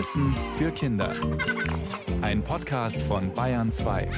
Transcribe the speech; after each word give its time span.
Wissen 0.00 0.34
für 0.56 0.72
Kinder. 0.72 1.14
Ein 2.22 2.42
Podcast 2.42 3.02
von 3.02 3.34
Bayern 3.34 3.70
2. 3.70 4.08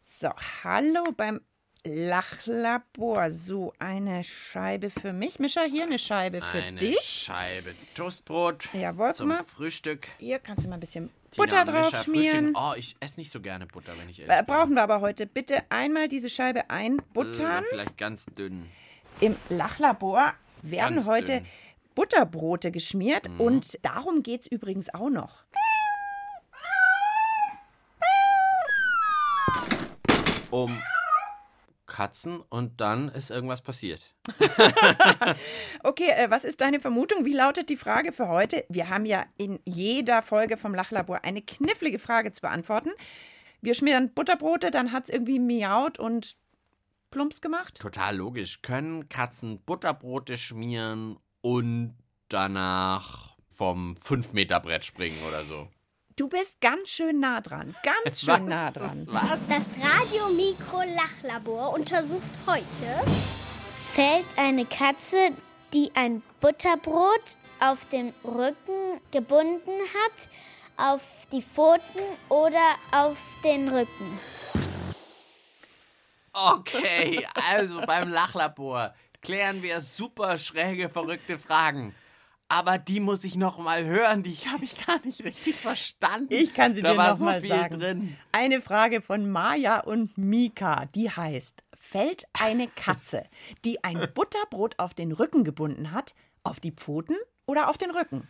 So, 0.00 0.28
hallo 0.62 1.02
beim 1.16 1.40
Lachlabor. 1.84 3.32
So, 3.32 3.72
eine 3.80 4.22
Scheibe 4.22 4.90
für 4.90 5.12
mich. 5.12 5.40
Mischa, 5.40 5.62
hier 5.62 5.82
eine 5.82 5.98
Scheibe 5.98 6.42
für 6.42 6.62
Eine 6.62 6.78
dich. 6.78 7.00
Scheibe 7.00 7.74
Toastbrot 7.96 8.68
Jawohl, 8.72 9.14
zum 9.14 9.30
mal. 9.30 9.42
Frühstück. 9.42 10.06
Hier 10.18 10.38
kannst 10.38 10.64
du 10.64 10.68
mal 10.68 10.76
ein 10.76 10.80
bisschen 10.80 11.10
Tina 11.32 11.44
Butter 11.44 11.64
Mischa 11.64 11.90
drauf 11.90 12.04
schmieren. 12.04 12.54
Oh, 12.54 12.74
ich 12.76 12.94
esse 13.00 13.18
nicht 13.18 13.32
so 13.32 13.40
gerne 13.40 13.66
Butter, 13.66 13.94
wenn 13.98 14.08
ich 14.08 14.20
ehrlich 14.20 14.32
Äh, 14.32 14.44
bin. 14.44 14.54
Brauchen 14.54 14.74
wir 14.74 14.84
aber 14.84 15.00
heute. 15.00 15.26
Bitte 15.26 15.64
einmal 15.70 16.06
diese 16.06 16.30
Scheibe 16.30 16.70
einbuttern. 16.70 17.64
Äh, 17.64 17.68
vielleicht 17.70 17.98
ganz 17.98 18.26
dünn. 18.26 18.70
Im 19.18 19.34
Lachlabor 19.48 20.34
werden 20.62 20.96
Ganz 20.96 21.06
heute 21.08 21.32
dünn. 21.32 21.46
Mhm. 21.90 21.94
Butterbrote 21.94 22.70
geschmiert 22.70 23.28
und 23.38 23.84
darum 23.84 24.22
geht 24.22 24.42
es 24.42 24.46
übrigens 24.46 24.92
auch 24.94 25.10
noch. 25.10 25.44
Um 30.50 30.82
Katzen 31.86 32.40
und 32.48 32.80
dann 32.80 33.08
ist 33.08 33.30
irgendwas 33.30 33.60
passiert. 33.62 34.14
Okay, 35.82 36.10
äh, 36.10 36.30
was 36.30 36.44
ist 36.44 36.60
deine 36.60 36.78
Vermutung? 36.78 37.24
Wie 37.24 37.32
lautet 37.32 37.70
die 37.70 37.76
Frage 37.76 38.12
für 38.12 38.28
heute? 38.28 38.66
Wir 38.68 38.90
haben 38.90 39.06
ja 39.06 39.24
in 39.38 39.60
jeder 39.64 40.20
Folge 40.20 40.58
vom 40.58 40.74
Lachlabor 40.74 41.24
eine 41.24 41.40
knifflige 41.40 41.98
Frage 41.98 42.32
zu 42.32 42.42
beantworten. 42.42 42.90
Wir 43.62 43.72
schmieren 43.72 44.12
Butterbrote, 44.12 44.70
dann 44.70 44.92
hat 44.92 45.04
es 45.04 45.10
irgendwie 45.10 45.38
miaut 45.38 45.98
und 45.98 46.36
plumps 47.10 47.40
gemacht. 47.40 47.78
Total 47.80 48.14
logisch. 48.14 48.60
Können 48.60 49.08
Katzen 49.08 49.62
Butterbrote 49.64 50.36
schmieren 50.36 51.18
und 51.42 51.96
danach 52.28 53.36
vom 53.46 53.96
5-Meter-Brett 53.96 54.84
springen 54.84 55.22
oder 55.26 55.44
so? 55.44 55.68
Du 56.16 56.28
bist 56.28 56.60
ganz 56.60 56.88
schön 56.88 57.20
nah 57.20 57.40
dran. 57.40 57.74
Ganz 57.82 58.20
schön 58.24 58.46
nah 58.46 58.70
dran. 58.70 59.06
Was? 59.08 59.40
Das 59.48 59.66
Radiomikro-Lachlabor 59.78 61.72
untersucht 61.72 62.30
heute, 62.46 63.10
fällt 63.92 64.26
eine 64.36 64.66
Katze, 64.66 65.30
die 65.72 65.90
ein 65.94 66.22
Butterbrot 66.40 67.36
auf 67.60 67.84
dem 67.86 68.12
Rücken 68.24 69.00
gebunden 69.10 69.70
hat, 69.94 70.28
auf 70.76 71.02
die 71.32 71.42
Pfoten 71.42 72.00
oder 72.28 72.76
auf 72.92 73.18
den 73.44 73.68
Rücken. 73.68 74.18
Okay, 76.32 77.26
also 77.34 77.80
beim 77.86 78.08
Lachlabor 78.08 78.94
klären 79.22 79.62
wir 79.62 79.80
super 79.80 80.38
schräge, 80.38 80.88
verrückte 80.88 81.38
Fragen. 81.38 81.94
Aber 82.48 82.78
die 82.78 82.98
muss 82.98 83.22
ich 83.22 83.36
noch 83.36 83.58
mal 83.58 83.84
hören, 83.84 84.24
die 84.24 84.34
habe 84.34 84.64
ich 84.64 84.84
gar 84.84 84.98
nicht 85.04 85.22
richtig 85.24 85.54
verstanden. 85.54 86.34
Ich 86.34 86.52
kann 86.52 86.74
sie 86.74 86.82
da 86.82 86.92
dir 86.92 86.98
war 86.98 87.10
noch 87.12 87.18
so 87.18 87.24
mal 87.24 87.40
viel 87.40 87.50
sagen. 87.50 87.78
drin. 87.78 88.16
Eine 88.32 88.60
Frage 88.60 89.00
von 89.00 89.30
Maja 89.30 89.78
und 89.80 90.18
Mika, 90.18 90.86
die 90.86 91.10
heißt: 91.10 91.62
Fällt 91.74 92.24
eine 92.32 92.66
Katze, 92.66 93.24
die 93.64 93.84
ein 93.84 94.08
Butterbrot 94.12 94.78
auf 94.78 94.94
den 94.94 95.12
Rücken 95.12 95.44
gebunden 95.44 95.92
hat, 95.92 96.14
auf 96.42 96.58
die 96.58 96.72
Pfoten 96.72 97.16
oder 97.46 97.68
auf 97.68 97.78
den 97.78 97.92
Rücken? 97.92 98.26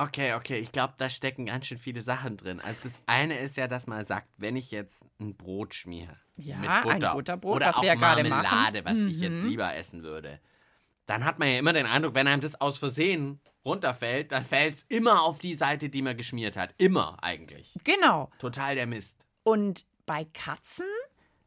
Okay, 0.00 0.34
okay, 0.34 0.58
ich 0.58 0.72
glaube, 0.72 0.94
da 0.96 1.08
stecken 1.10 1.46
ganz 1.46 1.66
schön 1.66 1.78
viele 1.78 2.00
Sachen 2.02 2.36
drin. 2.36 2.60
Also 2.60 2.80
das 2.82 3.00
eine 3.06 3.38
ist 3.38 3.56
ja, 3.56 3.68
dass 3.68 3.86
man 3.86 4.04
sagt, 4.04 4.28
wenn 4.38 4.56
ich 4.56 4.70
jetzt 4.70 5.04
ein 5.20 5.36
Brot 5.36 5.74
schmiere 5.74 6.16
Ja, 6.36 6.56
mit 6.56 6.70
ein 6.70 6.82
Butter 6.82 7.12
Butterbrot, 7.12 7.56
oder 7.56 7.66
was 7.68 7.76
auch 7.76 7.82
wir 7.82 7.88
ja 7.90 7.96
Marmelade, 7.96 8.82
machen. 8.82 9.02
Mhm. 9.02 9.06
was 9.06 9.12
ich 9.14 9.20
jetzt 9.20 9.42
lieber 9.42 9.74
essen 9.74 10.02
würde, 10.02 10.40
dann 11.06 11.24
hat 11.24 11.38
man 11.38 11.48
ja 11.48 11.58
immer 11.58 11.72
den 11.72 11.86
Eindruck, 11.86 12.14
wenn 12.14 12.28
einem 12.28 12.40
das 12.40 12.60
aus 12.60 12.78
Versehen 12.78 13.40
runterfällt, 13.64 14.32
dann 14.32 14.42
fällt 14.42 14.74
es 14.74 14.82
immer 14.84 15.22
auf 15.22 15.38
die 15.38 15.54
Seite, 15.54 15.88
die 15.90 16.02
man 16.02 16.16
geschmiert 16.16 16.56
hat. 16.56 16.72
Immer 16.78 17.22
eigentlich. 17.22 17.74
Genau. 17.84 18.30
Total 18.38 18.74
der 18.74 18.86
Mist. 18.86 19.26
Und 19.42 19.84
bei 20.06 20.24
Katzen 20.24 20.86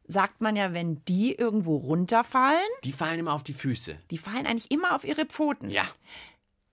sagt 0.06 0.40
man 0.42 0.54
ja, 0.54 0.72
wenn 0.74 1.02
die 1.06 1.34
irgendwo 1.34 1.76
runterfallen, 1.76 2.60
Die 2.84 2.92
fallen 2.92 3.18
immer 3.18 3.32
auf 3.32 3.42
die 3.42 3.54
Füße. 3.54 3.98
die 4.10 4.18
fallen 4.18 4.46
eigentlich 4.46 4.70
immer 4.70 4.94
auf 4.94 5.04
ihre 5.04 5.24
Pfoten. 5.24 5.70
Ja. 5.70 5.86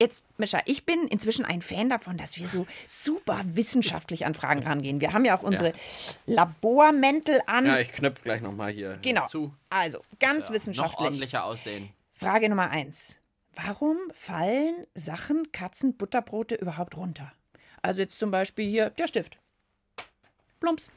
Jetzt, 0.01 0.25
Mischa, 0.39 0.59
ich 0.66 0.84
bin 0.88 1.07
inzwischen 1.07 1.45
ein 1.45 1.62
Fan 1.62 1.91
davon, 1.91 2.17
dass 2.17 2.35
wir 2.35 2.47
so 2.47 2.66
super 2.89 3.39
wissenschaftlich 3.45 4.25
an 4.25 4.34
Fragen 4.34 4.63
rangehen. 4.63 5.00
Wir 5.00 5.13
haben 5.13 5.25
ja 5.25 5.38
auch 5.38 5.44
unsere 5.44 5.73
Labormäntel 6.25 7.39
an. 7.45 7.67
Ja, 7.67 7.78
ich 7.78 7.91
knöpfe 7.91 8.23
gleich 8.23 8.41
nochmal 8.41 8.72
hier 8.72 8.97
genau. 9.03 9.28
zu. 9.28 9.53
Also, 9.69 10.03
ganz 10.19 10.45
Noch 10.45 10.56
wissenschaftlich. 10.56 11.00
ordentlicher 11.00 11.45
aussehen. 11.45 11.91
Frage 12.16 12.50
Nummer 12.50 12.72
eins. 12.72 13.19
Warum 13.56 13.97
fallen 14.12 14.88
Sachen, 14.95 15.51
Katzen, 15.51 15.95
Butterbrote 15.95 16.56
überhaupt 16.56 16.97
runter? 16.97 17.31
Also 17.83 18.01
jetzt 18.01 18.19
zum 18.19 18.31
Beispiel 18.31 18.68
hier 18.68 18.89
der 18.89 19.07
Stift. 19.07 19.38
Plumps. 20.59 20.89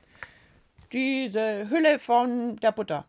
Diese 0.92 1.68
Hülle 1.68 1.98
von 1.98 2.56
der 2.56 2.72
Butter. 2.72 3.04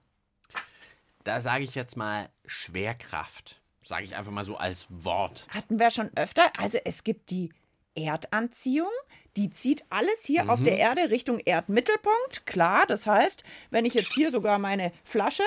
Da 1.24 1.40
sage 1.40 1.64
ich 1.64 1.74
jetzt 1.74 1.96
mal 1.96 2.28
Schwerkraft. 2.46 3.62
Sage 3.86 4.04
ich 4.04 4.16
einfach 4.16 4.32
mal 4.32 4.44
so 4.44 4.58
als 4.58 4.88
Wort. 4.90 5.46
Hatten 5.50 5.78
wir 5.78 5.92
schon 5.92 6.10
öfter. 6.16 6.52
Also 6.60 6.80
es 6.84 7.04
gibt 7.04 7.30
die 7.30 7.52
Erdanziehung. 7.94 8.90
Die 9.38 9.52
zieht 9.52 9.86
alles 9.90 10.26
hier 10.26 10.50
auf 10.50 10.64
der 10.64 10.78
Erde 10.78 11.12
Richtung 11.12 11.40
Erdmittelpunkt. 11.40 12.46
Klar, 12.46 12.86
das 12.88 13.06
heißt, 13.06 13.44
wenn 13.70 13.86
ich 13.86 13.94
jetzt 13.94 14.14
hier 14.14 14.32
sogar 14.32 14.58
meine 14.60 14.92
Flasche, 15.04 15.44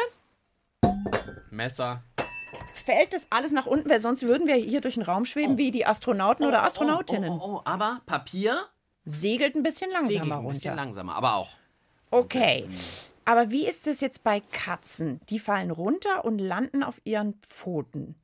Messer. 1.51 2.03
fällt 2.85 3.13
das 3.13 3.27
alles 3.31 3.51
nach 3.53 3.67
unten, 3.67 3.91
weil 3.91 3.99
sonst 3.99 4.23
würden 4.23 4.47
wir 4.47 4.55
hier 4.55 4.83
durch 4.83 4.95
den 4.95 5.03
Raum 5.03 5.25
schweben 5.25 5.59
wie 5.59 5.71
die 5.71 5.87
Astronauten 5.87 6.47
oder 6.47 6.63
Astronautinnen. 6.63 7.31
Oh, 7.31 7.41
oh, 7.43 7.55
oh, 7.57 7.63
aber 7.65 8.03
Papier 8.07 8.67
Segelt 9.05 9.57
ein 9.57 9.63
bisschen 9.63 9.91
langsamer 9.91 10.09
segelt 10.09 10.33
ein 10.33 10.39
runter. 10.39 10.53
bisschen 10.53 10.77
langsamer, 10.77 11.15
aber 11.15 11.35
auch. 11.35 11.49
Okay. 12.11 12.69
Aber 13.25 13.51
wie 13.51 13.67
ist 13.67 13.87
es 13.87 14.01
jetzt 14.01 14.23
bei 14.23 14.41
Katzen? 14.53 15.21
Die 15.31 15.39
fallen 15.39 15.71
runter 15.71 16.27
und 16.27 16.39
landen 16.39 16.83
auf 16.83 17.01
ihren 17.05 17.35
Pfoten. 17.41 18.17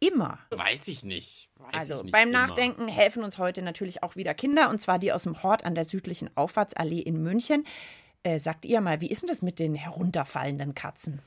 Immer. 0.00 0.38
Weiß 0.50 0.88
ich 0.88 1.04
nicht. 1.04 1.50
Weiß 1.56 1.74
Also 1.74 1.96
ich 1.96 2.02
nicht 2.04 2.12
beim 2.12 2.30
immer. 2.30 2.46
Nachdenken 2.46 2.88
helfen 2.88 3.22
uns 3.22 3.36
heute 3.38 3.60
natürlich 3.62 4.02
auch 4.02 4.16
wieder 4.16 4.32
Kinder, 4.34 4.70
und 4.70 4.80
zwar 4.80 4.98
die 4.98 5.12
aus 5.12 5.24
dem 5.24 5.42
Hort 5.42 5.64
an 5.64 5.74
der 5.74 5.84
südlichen 5.84 6.30
Auffahrtsallee 6.36 7.00
in 7.00 7.22
München. 7.22 7.66
Äh, 8.22 8.38
sagt 8.38 8.64
ihr 8.64 8.80
mal, 8.80 9.00
wie 9.00 9.10
ist 9.10 9.22
denn 9.22 9.28
das 9.28 9.42
mit 9.42 9.58
den 9.58 9.74
herunterfallenden 9.74 10.74
Katzen? 10.74 11.20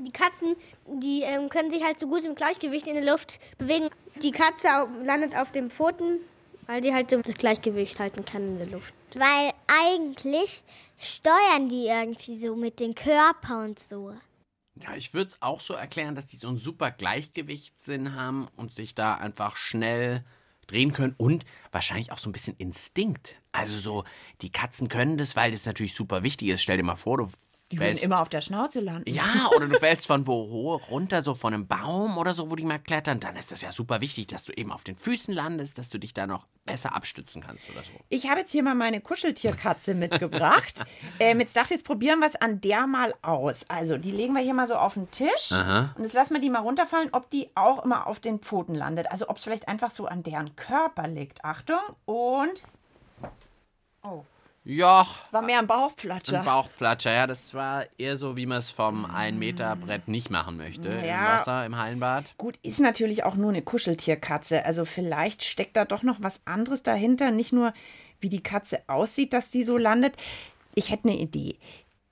Die 0.00 0.12
Katzen, 0.12 0.54
die 0.86 1.22
ähm, 1.22 1.48
können 1.48 1.70
sich 1.70 1.82
halt 1.82 1.98
so 1.98 2.06
gut 2.06 2.24
im 2.24 2.34
Gleichgewicht 2.36 2.86
in 2.86 2.94
der 2.94 3.04
Luft 3.04 3.40
bewegen. 3.58 3.88
Die 4.22 4.30
Katze 4.30 4.68
landet 5.02 5.36
auf 5.36 5.50
den 5.50 5.70
Pfoten, 5.70 6.20
weil 6.66 6.80
die 6.80 6.92
halt 6.94 7.10
so 7.10 7.20
das 7.20 7.34
Gleichgewicht 7.34 7.98
halten 7.98 8.24
kann 8.24 8.42
in 8.42 8.58
der 8.58 8.68
Luft. 8.68 8.94
Weil 9.14 9.52
eigentlich 9.66 10.62
steuern 10.98 11.68
die 11.68 11.86
irgendwie 11.86 12.36
so 12.36 12.54
mit 12.54 12.78
dem 12.78 12.94
Körper 12.94 13.64
und 13.64 13.78
so. 13.80 14.12
Ja, 14.82 14.94
ich 14.94 15.14
würde 15.14 15.28
es 15.28 15.42
auch 15.42 15.60
so 15.60 15.74
erklären, 15.74 16.14
dass 16.14 16.26
die 16.26 16.36
so 16.36 16.48
einen 16.48 16.58
super 16.58 16.90
Gleichgewichtssinn 16.90 18.14
haben 18.14 18.48
und 18.56 18.74
sich 18.74 18.94
da 18.94 19.14
einfach 19.14 19.56
schnell 19.56 20.24
drehen 20.66 20.92
können 20.92 21.14
und 21.16 21.44
wahrscheinlich 21.72 22.12
auch 22.12 22.18
so 22.18 22.28
ein 22.28 22.32
bisschen 22.32 22.56
Instinkt. 22.58 23.36
Also 23.52 23.78
so, 23.78 24.04
die 24.42 24.52
Katzen 24.52 24.88
können 24.88 25.18
das, 25.18 25.34
weil 25.34 25.50
das 25.50 25.66
natürlich 25.66 25.94
super 25.94 26.22
wichtig 26.22 26.48
ist. 26.48 26.62
Stell 26.62 26.76
dir 26.76 26.82
mal 26.82 26.96
vor, 26.96 27.18
du 27.18 27.30
Die 27.70 27.78
würden 27.78 27.98
immer 27.98 28.22
auf 28.22 28.30
der 28.30 28.40
Schnauze 28.40 28.80
landen. 28.80 29.10
Ja, 29.10 29.50
oder 29.56 29.66
du 29.66 29.78
fällst 29.78 30.06
von 30.06 30.26
wo 30.26 30.48
hoch 30.48 30.90
runter, 30.90 31.20
so 31.20 31.34
von 31.34 31.52
einem 31.52 31.66
Baum 31.66 32.16
oder 32.16 32.32
so, 32.32 32.50
wo 32.50 32.56
die 32.56 32.64
mal 32.64 32.78
klettern, 32.78 33.20
dann 33.20 33.36
ist 33.36 33.52
das 33.52 33.60
ja 33.60 33.72
super 33.72 34.00
wichtig, 34.00 34.28
dass 34.28 34.44
du 34.44 34.52
eben 34.54 34.72
auf 34.72 34.84
den 34.84 34.96
Füßen 34.96 35.34
landest, 35.34 35.76
dass 35.76 35.90
du 35.90 35.98
dich 35.98 36.14
da 36.14 36.26
noch 36.26 36.46
besser 36.64 36.94
abstützen 36.94 37.42
kannst 37.42 37.68
oder 37.70 37.84
so. 37.84 37.92
Ich 38.08 38.28
habe 38.28 38.40
jetzt 38.40 38.52
hier 38.52 38.62
mal 38.62 38.74
meine 38.74 39.00
Kuscheltierkatze 39.02 39.94
mitgebracht. 39.94 40.84
ähm, 41.20 41.40
jetzt 41.40 41.56
dachte 41.56 41.74
ich, 41.74 41.80
jetzt 41.80 41.86
probieren 41.86 42.20
wir 42.20 42.26
es 42.26 42.36
an 42.36 42.60
der 42.62 42.86
mal 42.86 43.14
aus. 43.20 43.68
Also, 43.68 43.98
die 43.98 44.12
legen 44.12 44.32
wir 44.32 44.42
hier 44.42 44.54
mal 44.54 44.66
so 44.66 44.74
auf 44.74 44.94
den 44.94 45.10
Tisch. 45.10 45.52
Und 45.52 46.02
jetzt 46.02 46.14
lassen 46.14 46.34
wir 46.34 46.40
die 46.40 46.50
mal 46.50 46.60
runterfallen, 46.60 47.10
ob 47.12 47.30
die 47.30 47.50
auch 47.54 47.84
immer 47.84 48.06
auf 48.06 48.20
den 48.20 48.38
Pfoten 48.38 48.74
landet. 48.74 49.10
Also, 49.10 49.28
ob 49.28 49.36
es 49.36 49.44
vielleicht 49.44 49.68
einfach 49.68 49.90
so 49.90 50.06
an 50.06 50.22
deren 50.22 50.56
Körper 50.56 51.06
liegt. 51.06 51.44
Achtung. 51.44 51.80
Und. 52.06 52.62
Oh, 54.02 54.24
Ja, 54.70 55.06
war 55.30 55.40
mehr 55.40 55.60
ein 55.60 55.66
Bauchflatscher. 55.66 56.40
ein 56.40 56.44
Bauchflatscher, 56.44 57.10
ja, 57.14 57.26
das 57.26 57.54
war 57.54 57.86
eher 57.96 58.18
so, 58.18 58.36
wie 58.36 58.44
man 58.44 58.58
es 58.58 58.68
vom 58.68 59.06
1-Meter-Brett 59.06 60.08
nicht 60.08 60.28
machen 60.28 60.58
möchte. 60.58 60.88
Im 60.88 61.04
Ja. 61.06 61.32
Wasser, 61.32 61.64
im 61.64 61.78
Hallenbad. 61.78 62.34
Gut, 62.36 62.58
ist 62.62 62.78
natürlich 62.78 63.24
auch 63.24 63.34
nur 63.34 63.48
eine 63.48 63.62
Kuscheltierkatze. 63.62 64.66
Also 64.66 64.84
vielleicht 64.84 65.42
steckt 65.42 65.74
da 65.78 65.86
doch 65.86 66.02
noch 66.02 66.18
was 66.20 66.42
anderes 66.46 66.82
dahinter. 66.82 67.30
Nicht 67.30 67.54
nur, 67.54 67.72
wie 68.20 68.28
die 68.28 68.42
Katze 68.42 68.80
aussieht, 68.88 69.32
dass 69.32 69.48
die 69.48 69.64
so 69.64 69.78
landet. 69.78 70.16
Ich 70.74 70.90
hätte 70.90 71.08
eine 71.08 71.18
Idee. 71.18 71.56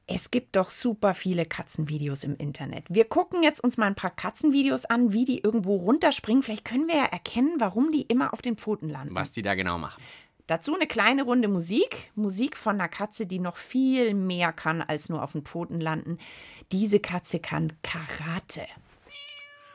Es 0.07 0.31
gibt 0.31 0.55
doch 0.57 0.71
super 0.71 1.15
viele 1.15 1.45
Katzenvideos 1.45 2.23
im 2.25 2.37
Internet. 2.37 2.85
Wir 2.89 3.05
gucken 3.07 3.43
jetzt 3.43 3.63
uns 3.63 3.77
mal 3.77 3.87
ein 3.87 3.97
paar 3.97 4.13
Katzenvideos 4.13 4.85
an, 4.85 5.13
wie 5.13 5.25
die 5.25 5.41
irgendwo 5.41 5.77
runterspringen. 5.77 6.45
Vielleicht 6.45 6.65
können 6.65 6.87
wir 6.87 6.95
ja 6.95 7.05
erkennen, 7.07 7.57
warum 7.59 7.91
die 7.91 8.03
immer 8.03 8.33
auf 8.33 8.41
den 8.41 8.57
Pfoten 8.57 8.89
landen. 8.89 9.15
Was 9.15 9.33
die 9.33 9.43
da 9.43 9.55
genau 9.55 9.79
machen. 9.79 10.01
Dazu 10.47 10.75
eine 10.75 10.87
kleine 10.87 11.25
Runde 11.25 11.49
Musik. 11.49 12.13
Musik 12.15 12.57
von 12.57 12.77
einer 12.77 12.89
Katze, 12.89 13.27
die 13.27 13.41
noch 13.41 13.57
viel 13.57 14.15
mehr 14.15 14.53
kann 14.53 14.81
als 14.81 15.09
nur 15.09 15.23
auf 15.23 15.33
den 15.33 15.43
Pfoten 15.43 15.81
landen. 15.81 16.19
Diese 16.71 17.01
Katze 17.01 17.41
kann 17.41 17.73
Karate. 17.83 18.67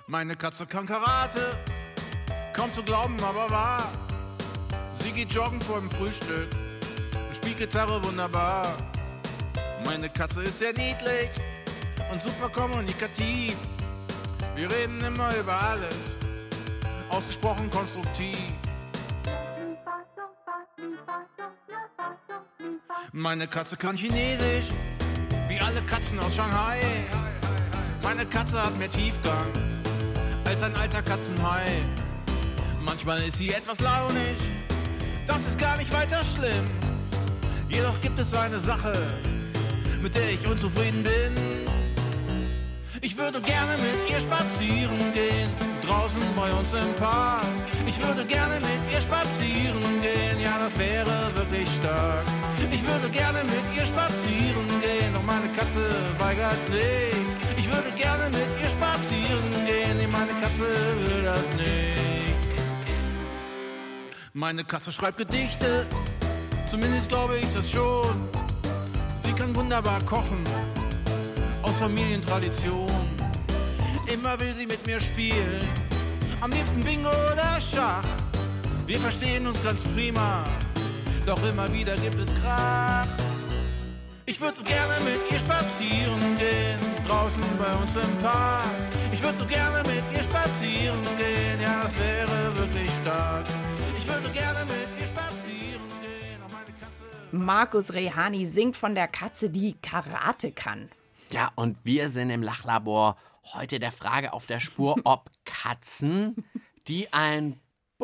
Meine 0.07 0.35
Katze 0.35 0.65
kann 0.65 0.85
Karate. 0.85 1.57
kaum 2.53 2.71
zu 2.73 2.83
glauben, 2.83 3.17
aber 3.21 3.49
wahr. 3.49 3.91
Sie 4.93 5.11
geht 5.11 5.31
joggen 5.31 5.59
vor 5.61 5.79
dem 5.79 5.89
Frühstück, 5.89 6.49
spielt 7.33 7.57
Gitarre 7.57 8.03
wunderbar. 8.03 8.65
Meine 9.85 10.09
Katze 10.09 10.43
ist 10.43 10.59
sehr 10.59 10.73
niedlich 10.73 11.29
und 12.11 12.21
super 12.21 12.49
kommunikativ. 12.49 13.55
Wir 14.55 14.69
reden 14.69 15.01
immer 15.01 15.35
über 15.37 15.53
alles, 15.53 16.15
ausgesprochen 17.09 17.69
konstruktiv. 17.69 18.37
Meine 23.13 23.45
Katze 23.45 23.75
kann 23.75 23.97
Chinesisch, 23.97 24.69
wie 25.49 25.59
alle 25.59 25.81
Katzen 25.81 26.17
aus 26.19 26.33
Shanghai. 26.33 26.79
Meine 28.03 28.25
Katze 28.25 28.63
hat 28.63 28.77
mehr 28.77 28.89
Tiefgang 28.89 29.51
als 30.45 30.63
ein 30.63 30.73
alter 30.77 31.01
Katzenhai. 31.01 31.65
Manchmal 32.79 33.21
ist 33.23 33.37
sie 33.37 33.49
etwas 33.49 33.81
launisch, 33.81 34.51
das 35.27 35.45
ist 35.45 35.59
gar 35.59 35.75
nicht 35.75 35.91
weiter 35.91 36.23
schlimm. 36.23 36.69
Jedoch 37.67 37.99
gibt 37.99 38.17
es 38.17 38.33
eine 38.33 38.57
Sache, 38.57 38.93
mit 40.01 40.15
der 40.15 40.29
ich 40.29 40.47
unzufrieden 40.47 41.03
bin. 41.03 41.35
Ich 43.01 43.17
würde 43.17 43.41
gerne 43.41 43.73
mit 43.73 44.09
ihr 44.09 44.21
spazieren 44.21 45.13
gehen, 45.13 45.49
draußen 45.85 46.21
bei 46.37 46.49
uns 46.53 46.71
im 46.71 46.93
Park. 46.95 47.45
Ich 47.85 48.01
würde 48.01 48.23
gerne 48.23 48.55
mit 48.61 48.93
ihr 48.93 49.01
spazieren 49.01 50.00
gehen, 50.00 50.00
ja, 50.51 50.57
das 50.59 50.77
wäre 50.77 51.35
wirklich 51.35 51.69
stark. 51.69 52.25
Ich 52.71 52.83
würde 52.85 53.09
gerne 53.09 53.39
mit 53.43 53.65
ihr 53.77 53.85
spazieren 53.85 54.67
gehen, 54.81 55.13
doch 55.13 55.23
meine 55.23 55.47
Katze 55.57 55.83
weigert 56.17 56.63
sich. 56.63 57.15
Ich 57.57 57.67
würde 57.73 57.91
gerne 57.95 58.25
mit 58.29 58.49
ihr 58.61 58.69
spazieren 58.69 59.51
gehen, 59.65 59.97
nee, 59.97 60.07
meine 60.07 60.33
Katze 60.41 60.67
will 61.05 61.23
das 61.23 61.47
nicht. 61.55 62.35
Meine 64.33 64.63
Katze 64.63 64.91
schreibt 64.91 65.17
Gedichte, 65.17 65.85
zumindest 66.67 67.09
glaube 67.09 67.37
ich 67.37 67.47
das 67.53 67.69
schon. 67.71 68.29
Sie 69.15 69.33
kann 69.33 69.55
wunderbar 69.55 70.03
kochen, 70.03 70.43
aus 71.61 71.77
Familientradition. 71.77 73.07
Immer 74.13 74.39
will 74.39 74.53
sie 74.53 74.65
mit 74.65 74.85
mir 74.85 74.99
spielen, 74.99 75.63
am 76.41 76.51
liebsten 76.51 76.81
Bingo 76.83 77.11
oder 77.31 77.59
Schach. 77.61 78.20
Wir 78.91 78.99
verstehen 78.99 79.47
uns 79.47 79.63
ganz 79.63 79.85
prima, 79.85 80.43
doch 81.25 81.41
immer 81.47 81.71
wieder 81.71 81.95
gibt 81.95 82.19
es 82.19 82.27
Krach. 82.33 83.07
Ich 84.25 84.41
würde 84.41 84.57
so 84.57 84.63
gerne 84.65 84.93
mit 85.05 85.31
ihr 85.31 85.39
spazieren 85.39 86.19
gehen, 86.37 86.77
draußen 87.07 87.41
bei 87.57 87.73
uns 87.81 87.95
im 87.95 88.17
Park. 88.17 88.67
Ich 89.13 89.23
würde 89.23 89.37
so 89.37 89.45
gerne 89.45 89.77
mit 89.87 90.03
ihr 90.13 90.21
spazieren 90.21 91.01
gehen, 91.17 91.61
ja, 91.61 91.83
das 91.83 91.97
wäre 91.97 92.57
wirklich 92.57 92.91
stark. 93.01 93.45
Ich 93.97 94.05
würde 94.05 94.29
gerne 94.29 94.59
mit 94.65 94.99
ihr 94.99 95.07
spazieren 95.07 95.87
gehen, 96.01 96.41
auch 96.45 96.51
meine 96.51 96.77
Katze. 96.77 97.03
Markus 97.31 97.93
Rehani 97.93 98.45
singt 98.45 98.75
von 98.75 98.93
der 98.93 99.07
Katze, 99.07 99.49
die 99.49 99.75
Karate 99.81 100.51
kann. 100.51 100.89
Ja, 101.29 101.49
und 101.55 101.77
wir 101.85 102.09
sind 102.09 102.29
im 102.29 102.43
Lachlabor 102.43 103.15
heute 103.53 103.79
der 103.79 103.93
Frage 103.93 104.33
auf 104.33 104.47
der 104.47 104.59
Spur, 104.59 104.97
ob 105.05 105.29
Katzen, 105.45 106.43
die 106.89 107.13
ein 107.13 107.57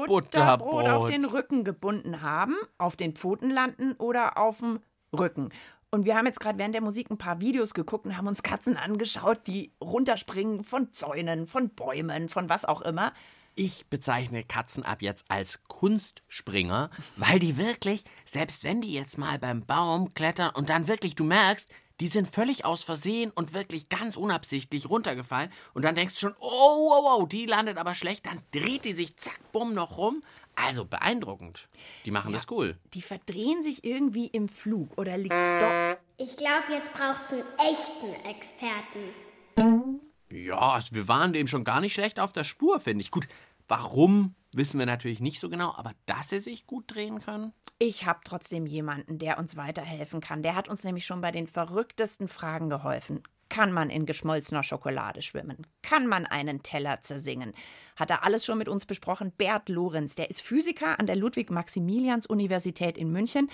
Butterbrot 0.05 0.31
Butterbrot. 0.31 0.87
auf 0.87 1.09
den 1.09 1.25
Rücken 1.25 1.63
gebunden 1.63 2.21
haben, 2.21 2.55
auf 2.77 2.95
den 2.95 3.15
Pfoten 3.15 3.49
landen 3.49 3.93
oder 3.93 4.37
auf 4.37 4.59
dem 4.59 4.79
Rücken. 5.17 5.49
Und 5.89 6.05
wir 6.05 6.15
haben 6.15 6.25
jetzt 6.25 6.39
gerade 6.39 6.59
während 6.59 6.75
der 6.75 6.81
Musik 6.81 7.09
ein 7.09 7.17
paar 7.17 7.39
Videos 7.39 7.73
geguckt 7.73 8.05
und 8.05 8.17
haben 8.17 8.27
uns 8.27 8.43
Katzen 8.43 8.77
angeschaut, 8.77 9.47
die 9.47 9.71
runterspringen 9.81 10.63
von 10.63 10.91
Zäunen, 10.93 11.47
von 11.47 11.69
Bäumen, 11.69 12.29
von 12.29 12.49
was 12.49 12.65
auch 12.65 12.81
immer. 12.81 13.13
Ich 13.55 13.87
bezeichne 13.87 14.43
Katzen 14.43 14.83
ab 14.83 15.01
jetzt 15.01 15.25
als 15.29 15.63
Kunstspringer, 15.63 16.91
weil 17.15 17.39
die 17.39 17.57
wirklich, 17.57 18.03
selbst 18.25 18.63
wenn 18.63 18.81
die 18.81 18.93
jetzt 18.93 19.17
mal 19.17 19.39
beim 19.39 19.65
Baum 19.65 20.13
klettern 20.13 20.51
und 20.53 20.69
dann 20.69 20.87
wirklich, 20.87 21.15
du 21.15 21.23
merkst, 21.23 21.67
die 21.99 22.07
sind 22.07 22.27
völlig 22.27 22.65
aus 22.65 22.83
Versehen 22.83 23.31
und 23.31 23.53
wirklich 23.53 23.89
ganz 23.89 24.17
unabsichtlich 24.17 24.89
runtergefallen 24.89 25.51
und 25.73 25.83
dann 25.83 25.95
denkst 25.95 26.13
du 26.15 26.19
schon, 26.19 26.35
oh, 26.39 26.91
oh, 26.91 27.17
oh, 27.19 27.25
die 27.25 27.45
landet 27.45 27.77
aber 27.77 27.95
schlecht, 27.95 28.25
dann 28.25 28.41
dreht 28.51 28.85
die 28.85 28.93
sich 28.93 29.17
zack, 29.17 29.39
bumm, 29.51 29.73
noch 29.73 29.97
rum. 29.97 30.23
Also 30.59 30.85
beeindruckend. 30.85 31.69
Die 32.03 32.09
machen 32.09 32.33
das 32.33 32.47
cool. 32.49 32.77
Die 32.95 33.03
verdrehen 33.03 33.61
sich 33.61 33.83
irgendwie 33.83 34.25
im 34.25 34.49
Flug 34.49 34.89
oder 34.97 35.15
liegt's 35.15 35.37
doch. 35.61 35.97
Ich 36.17 36.35
glaube, 36.35 36.71
jetzt 36.71 36.93
braucht 36.93 37.21
es 37.25 37.33
einen 37.33 37.43
echten 37.59 38.25
Experten. 38.25 39.99
Ja, 40.31 40.57
also 40.57 40.95
wir 40.95 41.07
waren 41.07 41.31
dem 41.31 41.45
schon 41.45 41.63
gar 41.63 41.79
nicht 41.79 41.93
schlecht 41.93 42.19
auf 42.19 42.33
der 42.33 42.43
Spur, 42.43 42.79
finde 42.79 43.01
ich. 43.01 43.11
Gut, 43.11 43.27
warum 43.67 44.33
wissen 44.57 44.79
wir 44.79 44.85
natürlich 44.85 45.19
nicht 45.19 45.39
so 45.39 45.49
genau, 45.49 45.73
aber 45.75 45.93
dass 46.05 46.29
sie 46.29 46.39
sich 46.39 46.67
gut 46.67 46.85
drehen 46.93 47.19
können. 47.19 47.53
Ich 47.79 48.05
habe 48.05 48.19
trotzdem 48.23 48.65
jemanden, 48.65 49.19
der 49.19 49.37
uns 49.37 49.55
weiterhelfen 49.55 50.19
kann. 50.19 50.43
Der 50.43 50.55
hat 50.55 50.67
uns 50.67 50.83
nämlich 50.83 51.05
schon 51.05 51.21
bei 51.21 51.31
den 51.31 51.47
verrücktesten 51.47 52.27
Fragen 52.27 52.69
geholfen. 52.69 53.23
Kann 53.49 53.71
man 53.71 53.89
in 53.89 54.05
geschmolzener 54.05 54.61
Schokolade 54.61 55.21
schwimmen? 55.21 55.65
Kann 55.81 56.05
man 56.05 56.25
einen 56.25 56.63
Teller 56.63 57.01
zersingen? 57.01 57.53
Hat 57.95 58.11
er 58.11 58.23
alles 58.23 58.45
schon 58.45 58.57
mit 58.57 58.67
uns 58.67 58.85
besprochen? 58.85 59.31
Bert 59.31 59.69
Lorenz, 59.69 60.15
der 60.15 60.29
ist 60.29 60.41
Physiker 60.41 60.99
an 60.99 61.07
der 61.07 61.15
Ludwig-Maximilians-Universität 61.15 62.97
in 62.97 63.11
München 63.11 63.49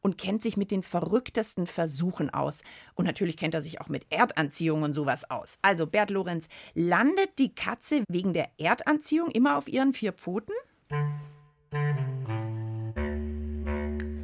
und 0.00 0.18
kennt 0.18 0.42
sich 0.42 0.56
mit 0.56 0.70
den 0.70 0.82
verrücktesten 0.82 1.66
Versuchen 1.66 2.30
aus. 2.30 2.62
Und 2.94 3.06
natürlich 3.06 3.36
kennt 3.36 3.54
er 3.54 3.62
sich 3.62 3.80
auch 3.80 3.88
mit 3.88 4.06
Erdanziehung 4.10 4.82
und 4.82 4.94
sowas 4.94 5.30
aus. 5.30 5.58
Also, 5.62 5.86
Bert 5.86 6.10
Lorenz, 6.10 6.48
landet 6.74 7.38
die 7.38 7.54
Katze 7.54 8.04
wegen 8.08 8.32
der 8.32 8.48
Erdanziehung 8.58 9.30
immer 9.30 9.56
auf 9.56 9.68
ihren 9.68 9.92
vier 9.92 10.12
Pfoten? 10.12 10.52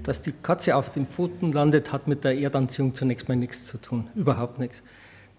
Dass 0.02 0.23
die 0.23 0.32
Katze 0.32 0.76
auf 0.76 0.90
den 0.90 1.06
Pfoten 1.06 1.50
landet, 1.52 1.93
hat 1.93 2.06
mit 2.06 2.22
der 2.22 2.38
Erdanziehung 2.38 2.94
zunächst 2.94 3.29
mal 3.29 3.37
nichts 3.37 3.67
zu 3.67 3.79
tun. 3.79 4.08
Überhaupt 4.14 4.58
nichts. 4.58 4.82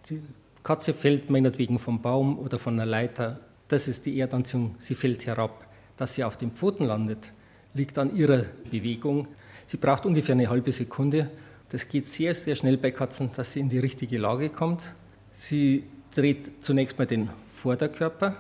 Die 0.10 0.22
Katze 0.62 0.94
fällt 0.94 1.30
meinetwegen 1.30 1.80
vom 1.80 2.02
Baum 2.02 2.38
oder 2.38 2.60
von 2.60 2.74
einer 2.74 2.86
Leiter. 2.86 3.40
Das 3.70 3.88
ist 3.88 4.06
die 4.06 4.20
Erdanziehung. 4.20 4.76
Sie 4.80 4.96
fällt 4.96 5.26
herab. 5.26 5.66
Dass 5.96 6.14
sie 6.14 6.24
auf 6.26 6.38
den 6.38 6.52
Pfoten 6.52 6.86
landet, 6.86 7.32
liegt 7.74 7.98
an 7.98 8.16
ihrer 8.16 8.44
Bewegung. 8.70 9.30
Sie 9.68 9.76
braucht 9.78 10.06
ungefähr 10.06 10.34
eine 10.34 10.50
halbe 10.50 10.72
Sekunde. 10.72 11.30
Das 11.70 11.90
geht 11.90 12.08
sehr, 12.08 12.34
sehr 12.34 12.56
schnell 12.56 12.78
bei 12.78 12.92
Katzen, 12.92 13.32
dass 13.36 13.52
sie 13.52 13.60
in 13.60 13.68
die 13.68 13.80
richtige 13.80 14.18
Lage 14.18 14.50
kommt. 14.50 14.94
Sie 15.34 15.84
dreht 16.16 16.64
zunächst 16.64 16.98
mal 16.98 17.06
den 17.06 17.30
Vorderkörper, 17.54 18.38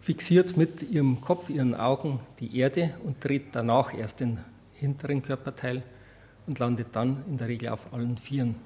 fixiert 0.00 0.56
mit 0.56 0.82
ihrem 0.82 1.20
Kopf, 1.20 1.48
ihren 1.48 1.76
Augen 1.76 2.18
die 2.40 2.58
Erde 2.58 2.92
und 3.04 3.22
dreht 3.24 3.46
danach 3.52 3.94
erst 3.96 4.18
den 4.18 4.40
hinteren 4.72 5.22
Körperteil 5.22 5.84
und 6.48 6.58
landet 6.58 6.88
dann 6.92 7.22
in 7.28 7.36
der 7.36 7.46
Regel 7.46 7.68
auf 7.68 7.92
allen 7.92 8.16
Vieren. 8.16 8.56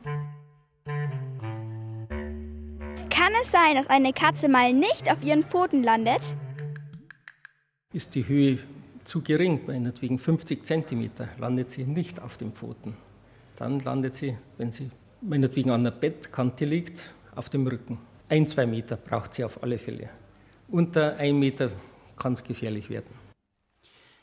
Kann 3.11 3.33
es 3.43 3.53
sein, 3.53 3.75
dass 3.75 3.89
eine 3.89 4.15
Katze 4.15 4.49
mal 4.49 4.73
nicht 4.73 5.13
auf 5.13 5.23
ihren 5.23 5.45
Pfoten 5.45 5.83
landet? 5.83 6.35
Ist 7.93 8.15
die 8.15 8.27
Höhe 8.27 8.59
zu 9.09 9.23
gering, 9.23 9.61
meinetwegen 9.67 10.19
50 10.19 10.67
cm, 10.67 11.11
landet 11.39 11.71
sie 11.71 11.85
nicht 11.85 12.21
auf 12.21 12.37
den 12.37 12.53
Pfoten. 12.53 12.95
Dann 13.57 13.81
landet 13.81 14.15
sie, 14.15 14.37
wenn 14.59 14.71
sie 14.71 14.91
meinetwegen 15.23 15.71
an 15.71 15.83
der 15.83 15.93
Bettkante 15.93 16.67
liegt, 16.67 17.15
auf 17.35 17.49
dem 17.49 17.67
Rücken. 17.67 17.99
Ein, 18.29 18.47
zwei 18.47 18.67
Meter 18.67 18.99
braucht 18.99 19.33
sie 19.33 19.45
auf 19.45 19.63
alle 19.63 19.79
Fälle. 19.79 20.11
Unter 20.69 21.17
ein 21.17 21.39
Meter 21.39 21.71
kann 22.19 22.35
es 22.35 22.45
gefährlich 22.45 22.91
werden. 22.91 23.28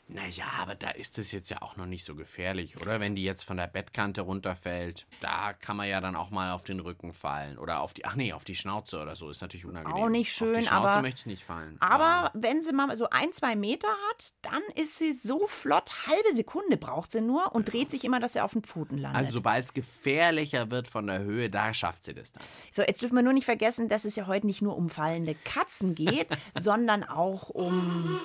Naja, 0.08 0.44
aber 0.60 0.76
da 0.76 0.90
ist 0.90 1.18
es 1.18 1.32
jetzt 1.32 1.50
ja 1.50 1.62
auch 1.62 1.76
noch 1.76 1.86
nicht 1.86 2.04
so 2.04 2.14
gefährlich, 2.14 2.80
oder? 2.80 3.00
Wenn 3.00 3.16
die 3.16 3.24
jetzt 3.24 3.42
von 3.42 3.56
der 3.56 3.66
Bettkante 3.66 4.20
runterfällt, 4.20 5.04
da 5.20 5.52
kann 5.52 5.76
man 5.76 5.88
ja 5.88 6.00
dann 6.00 6.14
auch 6.14 6.30
mal 6.30 6.52
auf 6.52 6.62
den 6.62 6.78
Rücken 6.78 7.12
fallen. 7.12 7.58
Oder 7.58 7.80
auf 7.80 7.92
die, 7.92 8.04
ach 8.04 8.14
nee, 8.14 8.32
auf 8.32 8.44
die 8.44 8.54
Schnauze 8.54 9.00
oder 9.02 9.16
so, 9.16 9.28
ist 9.28 9.40
natürlich 9.40 9.66
unangenehm. 9.66 10.00
Auch 10.04 10.08
nicht 10.08 10.30
Auf 10.40 10.48
die 10.48 10.54
schön, 10.54 10.62
Schnauze 10.64 10.90
aber- 10.90 11.02
möchte 11.02 11.20
ich 11.22 11.26
nicht 11.26 11.42
fallen. 11.44 11.76
Aber 11.80 12.04
Ja. 12.26 12.30
wenn 12.34 12.62
sie 12.62 12.72
mal 12.72 12.96
so 12.96 13.10
ein, 13.10 13.32
zwei 13.32 13.56
Meter 13.56 13.88
hat, 14.10 14.32
dann 14.42 14.62
ist 14.76 14.96
sie 14.98 15.12
so 15.12 15.48
flott, 15.48 15.90
halbe 16.06 16.32
Sekunde 16.36 16.76
braucht 16.76 17.10
sie 17.10 17.20
nur 17.20 17.52
und 17.52 17.72
dreht 17.72 17.90
sich 17.90 18.04
immer, 18.04 18.20
dass 18.20 18.34
sie 18.34 18.40
auf 18.40 18.52
den 18.52 18.62
Pfoten 18.62 18.98
landet. 18.98 19.16
Also 19.18 19.32
sobald 19.32 19.64
es 19.64 19.74
gefährlicher 19.74 20.70
wird 20.70 20.86
von 20.86 21.08
der 21.08 21.18
Höhe, 21.18 21.50
da 21.50 21.74
schafft 21.74 22.04
sie 22.04 22.14
das 22.14 22.30
dann. 22.30 22.44
so, 22.70 22.82
jetzt 22.82 23.02
dürfen 23.02 23.16
wir 23.16 23.22
nur 23.22 23.32
nicht 23.32 23.44
vergessen, 23.44 23.88
dass 23.88 24.04
es 24.04 24.14
ja 24.14 24.28
heute 24.28 24.46
nicht 24.46 24.62
nur 24.62 24.76
um 24.76 24.88
fallende 24.88 25.34
Katzen 25.34 25.96
geht, 25.96 26.28
sondern 26.56 27.02
auch 27.02 27.50
um. 27.50 28.20